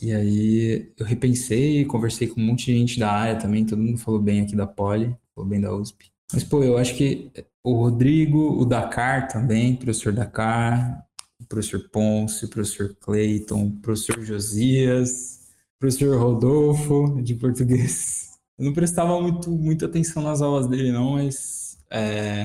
e 0.00 0.12
aí 0.12 0.92
eu 0.98 1.06
repensei, 1.06 1.84
conversei 1.84 2.28
com 2.28 2.40
um 2.40 2.44
monte 2.44 2.66
de 2.66 2.78
gente 2.78 2.98
da 2.98 3.10
área 3.10 3.36
também, 3.36 3.64
todo 3.64 3.82
mundo 3.82 3.98
falou 3.98 4.20
bem 4.20 4.40
aqui 4.40 4.56
da 4.56 4.66
Poli, 4.66 5.16
falou 5.34 5.48
bem 5.48 5.60
da 5.60 5.74
USP. 5.74 6.10
Mas, 6.32 6.44
pô, 6.44 6.62
eu 6.62 6.78
acho 6.78 6.96
que 6.96 7.30
o 7.62 7.74
Rodrigo, 7.74 8.58
o 8.58 8.64
Dakar 8.64 9.28
também, 9.28 9.76
professor 9.76 10.12
Dakar, 10.12 11.06
o 11.40 11.46
professor 11.46 11.88
Ponce, 11.90 12.44
o 12.44 12.48
professor 12.48 12.96
Clayton, 13.00 13.66
o 13.66 13.72
professor 13.80 14.24
Josias, 14.24 15.41
professor 15.82 16.16
Rodolfo, 16.16 17.20
de 17.20 17.34
português. 17.34 18.38
Eu 18.56 18.66
não 18.66 18.72
prestava 18.72 19.20
muito, 19.20 19.50
muita 19.50 19.86
atenção 19.86 20.22
nas 20.22 20.40
aulas 20.40 20.68
dele, 20.68 20.92
não, 20.92 21.14
mas. 21.14 21.76
É... 21.90 22.44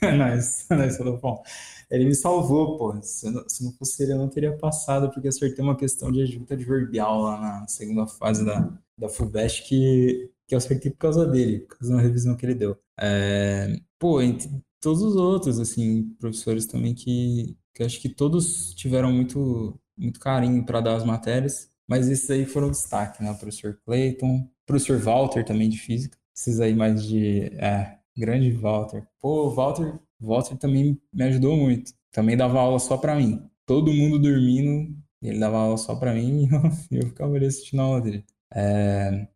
nós, 0.16 0.66
nós, 0.70 0.98
Rodolfo. 0.98 1.42
Ele 1.90 2.06
me 2.06 2.14
salvou, 2.14 2.78
pô. 2.78 3.02
Se, 3.02 3.28
não, 3.30 3.46
se 3.46 3.62
não 3.62 3.72
fosse 3.72 4.02
ele, 4.02 4.12
eu 4.12 4.16
não 4.18 4.30
teria 4.30 4.56
passado, 4.56 5.10
porque 5.10 5.28
acertei 5.28 5.62
uma 5.62 5.76
questão 5.76 6.10
de 6.10 6.24
junta 6.24 6.54
adverbial 6.54 7.20
lá 7.20 7.38
na 7.38 7.68
segunda 7.68 8.06
fase 8.06 8.46
da, 8.46 8.72
da 8.96 9.10
FUVEST 9.10 9.68
que, 9.68 10.30
que 10.48 10.54
eu 10.54 10.58
acertei 10.58 10.90
por 10.90 10.98
causa 10.98 11.26
dele, 11.26 11.60
por 11.60 11.76
causa 11.76 11.94
da 11.94 12.00
revisão 12.00 12.34
que 12.34 12.46
ele 12.46 12.54
deu. 12.54 12.78
É, 12.98 13.78
pô, 13.98 14.22
entre 14.22 14.48
todos 14.80 15.02
os 15.02 15.16
outros, 15.16 15.60
assim, 15.60 16.14
professores 16.18 16.64
também 16.64 16.94
que, 16.94 17.58
que 17.74 17.82
acho 17.82 18.00
que 18.00 18.08
todos 18.08 18.72
tiveram 18.72 19.12
muito, 19.12 19.78
muito 19.98 20.18
carinho 20.18 20.64
para 20.64 20.80
dar 20.80 20.96
as 20.96 21.04
matérias, 21.04 21.69
mas 21.90 22.08
esses 22.08 22.30
aí 22.30 22.46
foram 22.46 22.70
destaque, 22.70 23.20
né? 23.22 23.32
O 23.32 23.34
professor 23.34 23.76
Clayton, 23.84 24.36
o 24.36 24.48
professor 24.64 24.96
Walter 24.98 25.44
também 25.44 25.68
de 25.68 25.76
física, 25.76 26.16
esses 26.34 26.60
aí 26.60 26.74
mais 26.74 27.04
de. 27.04 27.46
É, 27.58 27.98
grande 28.16 28.52
Walter. 28.52 29.04
Pô, 29.20 29.50
Walter 29.50 29.98
Walter 30.20 30.56
também 30.56 31.00
me 31.12 31.24
ajudou 31.24 31.56
muito. 31.56 31.92
Também 32.12 32.36
dava 32.36 32.60
aula 32.60 32.78
só 32.78 32.96
para 32.96 33.16
mim. 33.16 33.42
Todo 33.66 33.92
mundo 33.92 34.18
dormindo, 34.18 34.94
ele 35.22 35.38
dava 35.38 35.58
aula 35.58 35.76
só 35.76 35.96
para 35.96 36.14
mim 36.14 36.46
e 36.90 36.96
eu, 36.96 37.02
eu 37.02 37.08
ficava 37.08 37.34
ali 37.34 37.46
assistindo 37.46 37.80
a 37.80 37.84
aula 37.84 38.00
dele. 38.00 38.24
É... 38.54 39.26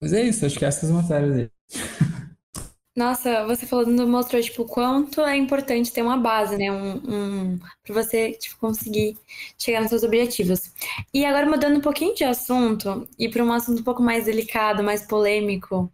Mas 0.00 0.12
é 0.12 0.22
isso, 0.22 0.44
acho 0.44 0.58
que 0.58 0.64
essas 0.64 0.90
matérias 0.90 1.34
dele. 1.34 1.50
Nossa, 2.96 3.44
você 3.44 3.66
falando 3.66 4.08
mostrou, 4.08 4.40
tipo, 4.40 4.62
o 4.62 4.66
quanto 4.66 5.20
é 5.20 5.36
importante 5.36 5.92
ter 5.92 6.00
uma 6.00 6.16
base, 6.16 6.56
né? 6.56 6.72
Um, 6.72 6.94
um, 7.54 7.58
para 7.84 7.94
você, 7.94 8.32
tipo, 8.32 8.56
conseguir 8.58 9.18
chegar 9.58 9.82
nos 9.82 9.90
seus 9.90 10.02
objetivos. 10.02 10.72
E 11.12 11.22
agora, 11.26 11.44
mudando 11.46 11.76
um 11.76 11.80
pouquinho 11.82 12.14
de 12.14 12.24
assunto, 12.24 13.06
e 13.18 13.28
para 13.28 13.44
um 13.44 13.52
assunto 13.52 13.80
um 13.80 13.84
pouco 13.84 14.02
mais 14.02 14.24
delicado, 14.24 14.82
mais 14.82 15.06
polêmico, 15.06 15.92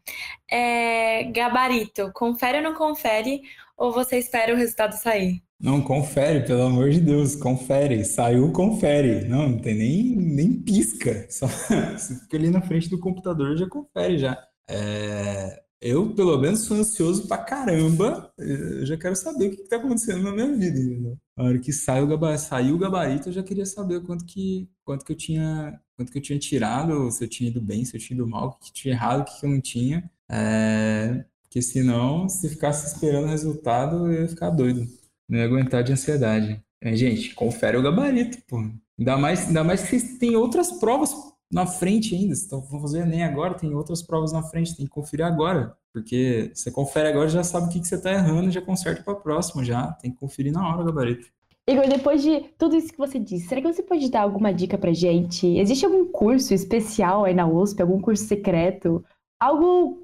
é 0.48 1.24
gabarito. 1.24 2.12
Confere 2.14 2.58
ou 2.58 2.64
não 2.64 2.74
confere? 2.74 3.42
Ou 3.76 3.92
você 3.92 4.18
espera 4.18 4.54
o 4.54 4.56
resultado 4.56 4.92
sair? 4.92 5.42
Não, 5.60 5.80
confere, 5.82 6.44
pelo 6.46 6.62
amor 6.62 6.90
de 6.90 7.00
Deus, 7.00 7.34
confere. 7.34 8.04
Saiu, 8.04 8.52
confere. 8.52 9.24
Não, 9.28 9.48
não 9.48 9.58
tem 9.58 9.74
nem, 9.74 10.16
nem 10.16 10.52
pisca. 10.52 11.26
Só, 11.30 11.48
você 11.48 12.14
fica 12.20 12.36
ali 12.36 12.48
na 12.50 12.62
frente 12.62 12.88
do 12.88 13.00
computador 13.00 13.56
já 13.56 13.68
confere 13.68 14.18
já. 14.18 14.36
É, 14.68 15.62
eu, 15.82 16.14
pelo 16.14 16.38
menos, 16.38 16.60
sou 16.60 16.76
ansioso 16.76 17.26
pra 17.26 17.38
caramba. 17.38 18.32
Eu 18.38 18.86
já 18.86 18.96
quero 18.96 19.16
saber 19.16 19.48
o 19.48 19.50
que, 19.50 19.62
está 19.62 19.76
acontecendo 19.76 20.22
na 20.22 20.32
minha 20.32 20.56
vida, 20.56 20.78
entendeu? 20.78 21.18
Na 21.36 21.44
hora 21.44 21.58
que 21.58 21.72
sai 21.72 22.00
o 22.02 22.06
gabarito, 22.06 22.42
saiu 22.44 22.76
o 22.76 22.78
gabarito, 22.78 23.28
eu 23.28 23.32
já 23.32 23.42
queria 23.42 23.66
saber 23.66 24.00
quanto 24.02 24.24
que, 24.24 24.68
quanto 24.84 25.04
que 25.04 25.12
eu 25.12 25.16
tinha, 25.16 25.80
quanto 25.96 26.12
que 26.12 26.18
eu 26.18 26.22
tinha 26.22 26.38
tirado, 26.38 27.10
se 27.10 27.24
eu 27.24 27.28
tinha 27.28 27.50
ido 27.50 27.60
bem, 27.60 27.84
se 27.84 27.96
eu 27.96 28.00
tinha 28.00 28.16
ido 28.16 28.28
mal, 28.28 28.48
o 28.48 28.52
que, 28.52 28.66
que 28.66 28.72
tinha 28.72 28.94
errado, 28.94 29.22
o 29.22 29.24
que, 29.24 29.40
que 29.40 29.46
eu 29.46 29.50
não 29.50 29.60
tinha. 29.60 30.08
É, 30.30 31.24
porque 31.42 31.60
senão, 31.60 32.28
se 32.28 32.48
ficasse 32.48 32.86
esperando 32.86 33.24
o 33.24 33.30
resultado, 33.30 34.06
eu 34.06 34.22
ia 34.22 34.28
ficar 34.28 34.50
doido. 34.50 34.86
Não 35.28 35.38
ia 35.38 35.44
aguentar 35.44 35.82
de 35.82 35.92
ansiedade. 35.92 36.62
Gente, 36.82 37.34
confere 37.34 37.76
o 37.76 37.82
gabarito, 37.82 38.38
pô. 38.46 38.58
Ainda 38.98 39.16
mais, 39.16 39.48
ainda 39.48 39.64
mais 39.64 39.82
que 39.82 39.88
vocês 39.88 40.18
têm 40.18 40.36
outras 40.36 40.70
provas 40.72 41.12
na 41.52 41.66
frente 41.66 42.14
ainda. 42.14 42.34
Então, 42.34 42.62
vão 42.62 42.80
fazer 42.80 43.04
nem 43.04 43.22
agora, 43.22 43.54
tem 43.54 43.74
outras 43.74 44.02
provas 44.02 44.32
na 44.32 44.42
frente, 44.42 44.74
tem 44.74 44.86
que 44.86 44.90
conferir 44.90 45.26
agora. 45.26 45.76
Porque 45.92 46.50
você 46.54 46.70
confere 46.70 47.08
agora 47.08 47.28
já 47.28 47.44
sabe 47.44 47.66
o 47.66 47.68
que, 47.68 47.80
que 47.80 47.86
você 47.86 47.96
está 47.96 48.10
errando, 48.10 48.50
já 48.50 48.62
conserta 48.62 49.02
para 49.02 49.12
a 49.12 49.20
próxima, 49.20 49.62
já. 49.62 49.92
Tem 49.92 50.10
que 50.10 50.16
conferir 50.16 50.52
na 50.52 50.66
hora 50.66 50.80
o 50.80 50.86
gabarito. 50.86 51.30
Igor, 51.68 51.86
depois 51.86 52.22
de 52.22 52.40
tudo 52.58 52.74
isso 52.74 52.90
que 52.90 52.98
você 52.98 53.20
disse, 53.20 53.46
será 53.46 53.60
que 53.60 53.72
você 53.72 53.82
pode 53.82 54.10
dar 54.10 54.22
alguma 54.22 54.52
dica 54.52 54.76
pra 54.78 54.92
gente? 54.92 55.46
Existe 55.46 55.84
algum 55.84 56.06
curso 56.06 56.54
especial 56.54 57.24
aí 57.24 57.34
na 57.34 57.46
USP, 57.46 57.80
algum 57.82 58.00
curso 58.00 58.24
secreto? 58.24 59.04
Algo 59.38 60.02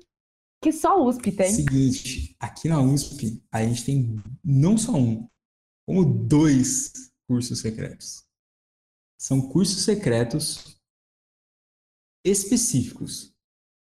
que 0.63 0.71
só 0.71 0.93
a 0.93 1.03
USP 1.03 1.33
tem. 1.33 1.51
Seguinte, 1.51 2.37
aqui 2.39 2.69
na 2.69 2.81
USP 2.81 3.43
a 3.51 3.65
gente 3.65 3.85
tem 3.85 4.23
não 4.45 4.77
só 4.77 4.93
um, 4.93 5.27
como 5.87 6.05
dois 6.05 6.93
cursos 7.27 7.59
secretos. 7.61 8.25
São 9.19 9.41
cursos 9.41 9.83
secretos 9.83 10.78
específicos 12.29 13.35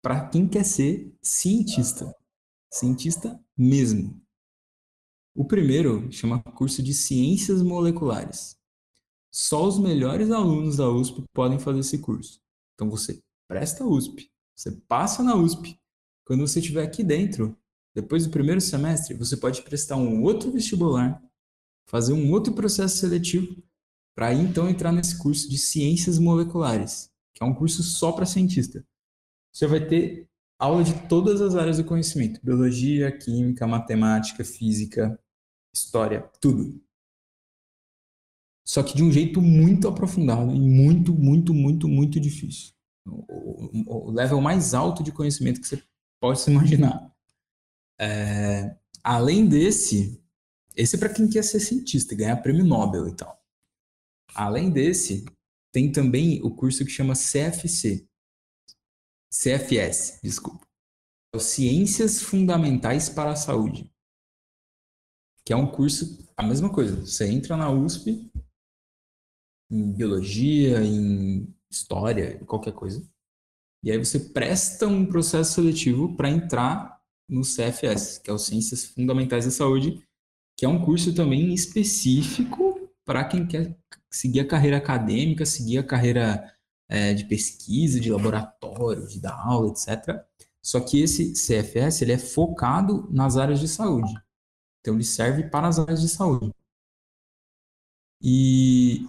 para 0.02 0.28
quem 0.28 0.46
quer 0.46 0.64
ser 0.64 1.14
cientista. 1.22 2.14
Cientista 2.70 3.40
mesmo. 3.57 4.20
O 5.35 5.44
primeiro 5.44 6.11
chama 6.12 6.42
curso 6.42 6.83
de 6.83 6.92
Ciências 6.94 7.62
Moleculares. 7.62 8.57
Só 9.33 9.66
os 9.66 9.78
melhores 9.78 10.30
alunos 10.30 10.76
da 10.76 10.88
USP 10.88 11.24
podem 11.33 11.59
fazer 11.59 11.80
esse 11.80 11.98
curso. 11.98 12.40
Então 12.74 12.88
você 12.88 13.20
presta 13.48 13.85
USP, 13.85 14.30
você 14.54 14.70
passa 14.88 15.22
na 15.22 15.35
USP. 15.35 15.78
Quando 16.24 16.46
você 16.46 16.61
estiver 16.61 16.83
aqui 16.83 17.02
dentro, 17.02 17.57
depois 17.94 18.24
do 18.24 18.30
primeiro 18.30 18.61
semestre, 18.61 19.14
você 19.14 19.37
pode 19.37 19.62
prestar 19.62 19.96
um 19.96 20.22
outro 20.22 20.50
vestibular, 20.50 21.22
fazer 21.87 22.12
um 22.12 22.30
outro 22.33 22.52
processo 22.52 22.96
seletivo, 22.96 23.62
para 24.14 24.33
então 24.33 24.68
entrar 24.68 24.92
nesse 24.92 25.18
curso 25.18 25.48
de 25.48 25.59
Ciências 25.59 26.18
Moleculares, 26.18 27.11
que 27.34 27.42
é 27.42 27.46
um 27.46 27.54
curso 27.54 27.82
só 27.82 28.12
para 28.12 28.24
cientista. 28.24 28.86
Você 29.52 29.66
vai 29.66 29.86
ter 29.86 30.28
aula 30.58 30.82
de 30.82 30.94
todas 31.08 31.40
as 31.40 31.54
áreas 31.54 31.78
do 31.78 31.84
conhecimento: 31.84 32.40
biologia, 32.42 33.16
química, 33.16 33.66
matemática, 33.66 34.44
física, 34.44 35.18
história, 35.74 36.22
tudo. 36.40 36.80
Só 38.66 38.82
que 38.82 38.96
de 38.96 39.02
um 39.02 39.12
jeito 39.12 39.42
muito 39.42 39.86
aprofundado 39.86 40.54
e 40.54 40.58
muito, 40.58 41.12
muito, 41.12 41.52
muito, 41.52 41.86
muito 41.86 42.18
difícil. 42.18 42.72
O, 43.06 44.08
o, 44.08 44.10
level 44.10 44.40
mais 44.40 44.72
alto 44.72 45.02
de 45.02 45.12
conhecimento 45.12 45.60
que 45.60 45.68
você 45.68 45.82
pode 46.18 46.40
se 46.40 46.50
imaginar. 46.50 47.12
É, 48.00 48.74
além 49.02 49.46
desse, 49.46 50.18
esse 50.74 50.96
é 50.96 50.98
para 50.98 51.12
quem 51.12 51.28
quer 51.28 51.44
ser 51.44 51.60
cientista, 51.60 52.14
ganhar 52.14 52.38
prêmio 52.38 52.64
Nobel 52.64 53.06
e 53.06 53.14
tal. 53.14 53.38
Além 54.34 54.70
desse, 54.70 55.26
tem 55.74 55.92
também 55.92 56.40
o 56.42 56.54
curso 56.54 56.84
que 56.84 56.90
chama 56.90 57.12
CFC. 57.12 58.08
CFS, 59.30 60.20
desculpa. 60.22 60.66
Ciências 61.37 62.22
Fundamentais 62.22 63.08
para 63.08 63.32
a 63.32 63.37
Saúde 63.37 63.92
que 65.44 65.52
é 65.52 65.56
um 65.56 65.66
curso, 65.66 66.26
a 66.37 66.42
mesma 66.42 66.72
coisa. 66.72 67.04
Você 67.04 67.26
entra 67.26 67.56
na 67.56 67.70
USP, 67.70 68.30
em 69.70 69.92
biologia, 69.92 70.82
em 70.82 71.54
história, 71.70 72.38
qualquer 72.46 72.72
coisa, 72.72 73.06
e 73.82 73.90
aí 73.90 73.98
você 73.98 74.18
presta 74.18 74.87
um 74.87 75.04
processo 75.04 75.54
seletivo 75.54 76.16
para 76.16 76.30
entrar 76.30 76.98
no 77.28 77.42
CFS, 77.42 78.18
que 78.18 78.30
é 78.30 78.32
o 78.32 78.38
Ciências 78.38 78.84
Fundamentais 78.87 79.44
da 79.44 79.50
Saúde, 79.50 80.02
que 80.56 80.64
é 80.64 80.68
um 80.68 80.82
curso 80.82 81.14
também 81.14 81.52
específico 81.52 82.88
para 83.04 83.24
quem 83.24 83.46
quer 83.46 83.76
seguir 84.14 84.40
a 84.40 84.46
carreira 84.46 84.77
acadêmica, 84.77 85.44
seguir 85.44 85.79
a 85.79 85.83
carreira 85.83 86.55
é, 86.88 87.12
de 87.12 87.24
pesquisa, 87.24 87.98
de 87.98 88.12
laboratório, 88.12 89.09
de 89.09 89.20
dar 89.20 89.35
aula, 89.35 89.70
etc. 89.70 90.24
Só 90.62 90.81
que 90.81 91.00
esse 91.00 91.33
CFS 91.33 92.03
ele 92.03 92.12
é 92.12 92.18
focado 92.18 93.09
nas 93.11 93.37
áreas 93.37 93.59
de 93.59 93.66
saúde. 93.66 94.14
Então, 94.81 94.94
ele 94.94 95.05
serve 95.05 95.44
para 95.50 95.66
as 95.66 95.79
áreas 95.81 96.00
de 96.00 96.09
saúde. 96.09 96.55
E 98.22 99.07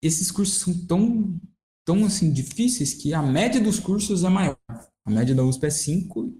esses 0.00 0.30
cursos 0.30 0.58
são 0.60 0.86
tão, 0.86 1.40
tão 1.84 2.04
assim, 2.04 2.32
difíceis 2.32 2.94
que 2.94 3.12
a 3.12 3.22
média 3.22 3.60
dos 3.60 3.80
cursos 3.80 4.22
é 4.22 4.28
maior. 4.28 4.56
A 5.04 5.10
média 5.10 5.34
da 5.34 5.42
USP 5.42 5.66
é 5.66 5.70
5 5.70 6.32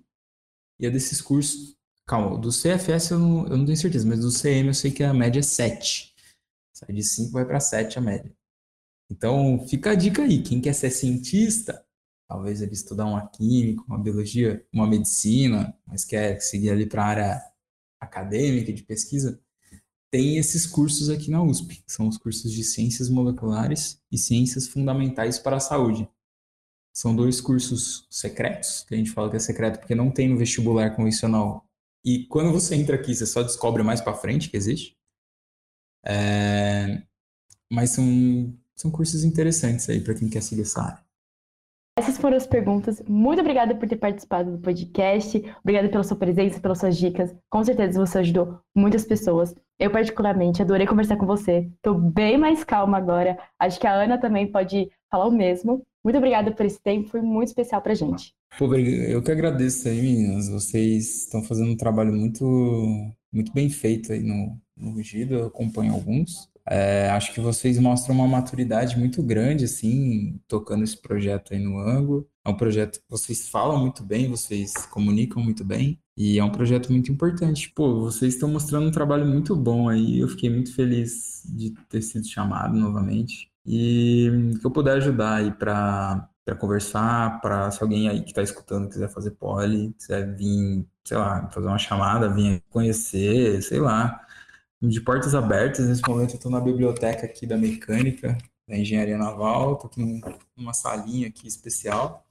e 0.79 0.87
a 0.87 0.91
desses 0.91 1.21
cursos... 1.21 1.75
Calma, 2.07 2.39
do 2.39 2.51
CFS 2.51 3.13
eu 3.13 3.19
não, 3.19 3.47
eu 3.47 3.57
não 3.57 3.65
tenho 3.65 3.79
certeza, 3.79 4.07
mas 4.07 4.21
do 4.21 4.31
CM 4.31 4.69
eu 4.69 4.75
sei 4.75 4.91
que 4.91 5.03
a 5.03 5.15
média 5.15 5.41
é 5.41 5.43
7. 5.43 6.14
Sai 6.75 6.93
de 6.93 7.03
5 7.03 7.31
vai 7.31 7.45
para 7.45 7.61
7 7.61 7.99
a 7.99 8.03
média. 8.03 8.33
Então, 9.11 9.65
fica 9.69 9.93
a 9.93 9.95
dica 9.95 10.23
aí. 10.23 10.43
Quem 10.43 10.61
quer 10.61 10.73
ser 10.73 10.91
cientista, 10.91 11.85
talvez 12.29 12.61
ele 12.61 12.73
estudar 12.73 13.07
uma 13.07 13.27
química, 13.29 13.85
uma 13.87 13.99
biologia, 13.99 14.67
uma 14.73 14.87
medicina, 14.87 15.77
mas 15.87 16.05
quer 16.05 16.41
seguir 16.41 16.71
ali 16.71 16.87
para 16.87 17.05
a 17.05 17.07
área 17.07 17.43
acadêmica, 18.01 18.73
de 18.73 18.83
pesquisa, 18.83 19.41
tem 20.11 20.37
esses 20.39 20.67
cursos 20.67 21.11
aqui 21.11 21.31
na 21.31 21.43
USP, 21.43 21.83
que 21.83 21.93
são 21.93 22.07
os 22.07 22.17
cursos 22.17 22.53
de 22.53 22.63
Ciências 22.63 23.09
Moleculares 23.09 24.01
e 24.13 24.19
Ciências 24.19 24.69
Fundamentais 24.69 25.39
para 25.39 25.57
a 25.57 25.61
Saúde. 25.61 26.09
São 26.93 27.15
dois 27.17 27.41
cursos 27.41 28.07
secretos, 28.09 28.85
que 28.85 28.95
a 28.95 28.99
gente 28.99 29.11
fala 29.11 29.29
que 29.29 29.37
é 29.37 29.41
secreto 29.41 29.81
porque 29.81 29.95
não 29.95 30.13
tem 30.13 30.29
no 30.29 30.37
vestibular 30.37 30.95
convencional. 30.95 31.69
E 32.05 32.27
quando 32.27 32.53
você 32.53 32.77
entra 32.77 32.95
aqui, 32.95 33.13
você 33.13 33.27
só 33.27 33.43
descobre 33.43 33.83
mais 33.83 34.01
para 34.01 34.15
frente 34.15 34.49
que 34.49 34.57
existe. 34.57 34.97
É... 36.07 37.03
Mas 37.73 37.91
são, 37.91 38.55
são 38.77 38.91
cursos 38.91 39.25
interessantes 39.25 39.89
aí 39.89 40.01
para 40.01 40.15
quem 40.15 40.29
quer 40.29 40.43
seguir 40.43 40.63
essa 40.63 40.83
área. 40.83 41.05
Essas 41.97 42.19
foram 42.19 42.37
as 42.37 42.47
perguntas. 42.47 43.01
Muito 43.09 43.41
obrigada 43.41 43.75
por 43.75 43.89
ter 43.89 43.97
participado 43.97 44.51
do 44.51 44.59
podcast. 44.59 45.39
Obrigada 45.63 45.89
pela 45.89 46.03
sua 46.03 46.17
presença, 46.17 46.61
pelas 46.61 46.79
suas 46.79 46.97
dicas. 46.97 47.33
Com 47.49 47.63
certeza 47.63 48.05
você 48.05 48.19
ajudou 48.19 48.59
muitas 48.75 49.05
pessoas. 49.05 49.55
Eu, 49.79 49.91
particularmente, 49.91 50.61
adorei 50.61 50.87
conversar 50.89 51.17
com 51.17 51.27
você. 51.27 51.71
Estou 51.77 51.95
bem 51.95 52.37
mais 52.37 52.65
calma 52.65 52.99
agora. 52.99 53.39
Acho 53.61 53.79
que 53.79 53.87
a 53.87 53.95
Ana 53.95 54.19
também 54.19 54.51
pode 54.51 54.91
falar 55.09 55.29
o 55.29 55.33
mesmo. 55.33 55.83
Muito 56.05 56.19
obrigada 56.19 56.53
por 56.53 56.67
esse 56.67 56.83
tempo, 56.83 57.09
foi 57.09 57.23
muito 57.23 57.49
especial 57.49 57.81
pra 57.81 57.95
gente. 57.95 58.35
eu 58.61 59.23
que 59.23 59.31
agradeço 59.31 59.89
aí, 59.89 60.03
meninas. 60.03 60.49
Vocês 60.49 61.23
estão 61.23 61.43
fazendo 61.43 61.71
um 61.71 61.77
trabalho 61.77 62.13
muito, 62.13 62.45
muito 63.33 63.53
bem 63.53 63.71
feito 63.71 64.13
aí 64.13 64.23
no, 64.23 64.61
no 64.77 64.93
Rugido. 64.93 65.35
Eu 65.35 65.47
acompanho 65.47 65.93
alguns. 65.93 66.49
É, 66.67 67.11
acho 67.11 67.33
que 67.35 67.41
vocês 67.41 67.79
mostram 67.79 68.15
uma 68.15 68.27
maturidade 68.27 68.99
muito 68.99 69.23
grande, 69.23 69.65
assim, 69.65 70.41
tocando 70.49 70.83
esse 70.83 70.97
projeto 70.97 71.53
aí 71.53 71.61
no 71.61 71.79
ângulo. 71.79 72.27
É 72.45 72.49
um 72.49 72.57
projeto 72.57 73.01
que 73.01 73.05
vocês 73.09 73.49
falam 73.49 73.79
muito 73.81 74.03
bem, 74.03 74.29
vocês 74.31 74.73
comunicam 74.87 75.43
muito 75.43 75.65
bem, 75.65 75.99
e 76.17 76.39
é 76.39 76.45
um 76.45 76.51
projeto 76.51 76.91
muito 76.91 77.13
importante. 77.13 77.71
Pô, 77.75 78.01
vocês 78.01 78.35
estão 78.35 78.49
mostrando 78.49 78.87
um 78.87 78.91
trabalho 78.91 79.27
muito 79.27 79.55
bom 79.55 79.89
aí, 79.89 80.19
eu 80.19 80.29
fiquei 80.29 80.49
muito 80.51 80.75
feliz 80.75 81.43
de 81.55 81.73
ter 81.89 82.01
sido 82.03 82.27
chamado 82.27 82.75
novamente. 82.79 83.51
E 83.67 84.31
que 84.61 84.67
eu 84.67 84.71
puder 84.71 84.97
ajudar 84.97 85.37
aí 85.37 85.51
para 85.53 86.29
para 86.45 86.55
conversar, 86.55 87.41
para 87.41 87.71
se 87.71 87.83
alguém 87.83 88.07
aí 88.07 88.21
que 88.21 88.31
está 88.31 88.43
escutando 88.43 88.89
quiser 88.89 89.09
fazer 89.09 89.31
pole, 89.31 89.95
quiser 89.99 90.37
vir, 90.37 90.87
sei 91.03 91.17
lá, 91.17 91.49
fazer 91.51 91.67
uma 91.67 91.79
chamada, 91.79 92.29
vir 92.29 92.63
conhecer, 92.69 93.63
sei 93.63 93.81
lá, 93.81 94.21
de 94.83 95.01
portas 95.01 95.35
abertas. 95.35 95.89
Nesse 95.89 96.03
momento 96.09 96.31
eu 96.31 96.37
estou 96.37 96.51
na 96.51 96.61
biblioteca 96.61 97.27
aqui 97.27 97.47
da 97.47 97.57
mecânica, 97.57 98.37
da 98.69 98.77
engenharia 98.77 99.19
naval, 99.19 99.75
estou 99.75 99.91
com 99.91 100.21
uma 100.57 100.73
salinha 100.73 101.29
aqui 101.29 101.47
especial. 101.47 102.27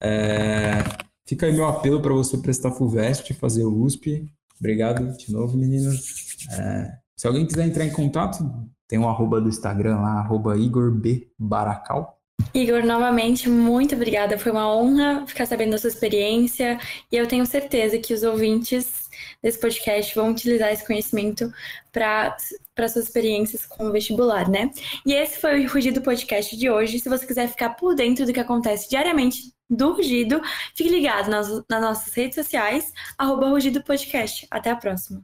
É, 0.00 0.82
fica 1.26 1.46
aí 1.46 1.52
meu 1.52 1.66
apelo 1.66 2.00
para 2.00 2.14
você 2.14 2.38
prestar 2.38 2.72
FUVEST, 2.72 3.34
fazer 3.34 3.64
o 3.64 3.82
USP. 3.82 4.26
Obrigado 4.58 5.16
de 5.16 5.32
novo, 5.32 5.56
meninas. 5.56 6.36
É, 6.52 6.98
se 7.16 7.26
alguém 7.26 7.46
quiser 7.46 7.66
entrar 7.66 7.84
em 7.84 7.92
contato, 7.92 8.44
tem 8.86 8.98
um 8.98 9.08
arroba 9.08 9.40
do 9.40 9.48
Instagram 9.48 10.00
lá, 10.00 10.20
arroba 10.20 10.56
Igor 10.56 10.90
B. 10.90 11.30
Baracal. 11.38 12.18
Igor, 12.54 12.84
novamente, 12.84 13.48
muito 13.48 13.94
obrigada. 13.94 14.38
Foi 14.38 14.50
uma 14.50 14.72
honra 14.72 15.26
ficar 15.26 15.46
sabendo 15.46 15.72
da 15.72 15.78
sua 15.78 15.90
experiência 15.90 16.78
e 17.10 17.16
eu 17.16 17.26
tenho 17.26 17.44
certeza 17.44 17.98
que 17.98 18.14
os 18.14 18.22
ouvintes 18.22 19.07
desse 19.42 19.58
podcast 19.58 20.14
vão 20.14 20.30
utilizar 20.30 20.72
esse 20.72 20.86
conhecimento 20.86 21.52
para 21.92 22.36
suas 22.88 23.06
experiências 23.06 23.66
com 23.66 23.86
o 23.86 23.92
vestibular, 23.92 24.48
né? 24.48 24.70
E 25.06 25.14
esse 25.14 25.40
foi 25.40 25.64
o 25.64 25.68
Rugido 25.68 26.02
Podcast 26.02 26.56
de 26.56 26.70
hoje. 26.70 27.00
Se 27.00 27.08
você 27.08 27.26
quiser 27.26 27.48
ficar 27.48 27.70
por 27.70 27.94
dentro 27.94 28.26
do 28.26 28.32
que 28.32 28.40
acontece 28.40 28.88
diariamente 28.88 29.52
do 29.68 29.92
Rugido, 29.92 30.40
fique 30.74 30.88
ligado 30.88 31.28
nas, 31.30 31.48
nas 31.68 31.82
nossas 31.82 32.14
redes 32.14 32.34
sociais, 32.34 32.92
arroba 33.16 33.48
Rugido 33.48 33.82
Podcast. 33.82 34.46
Até 34.50 34.70
a 34.70 34.76
próxima. 34.76 35.22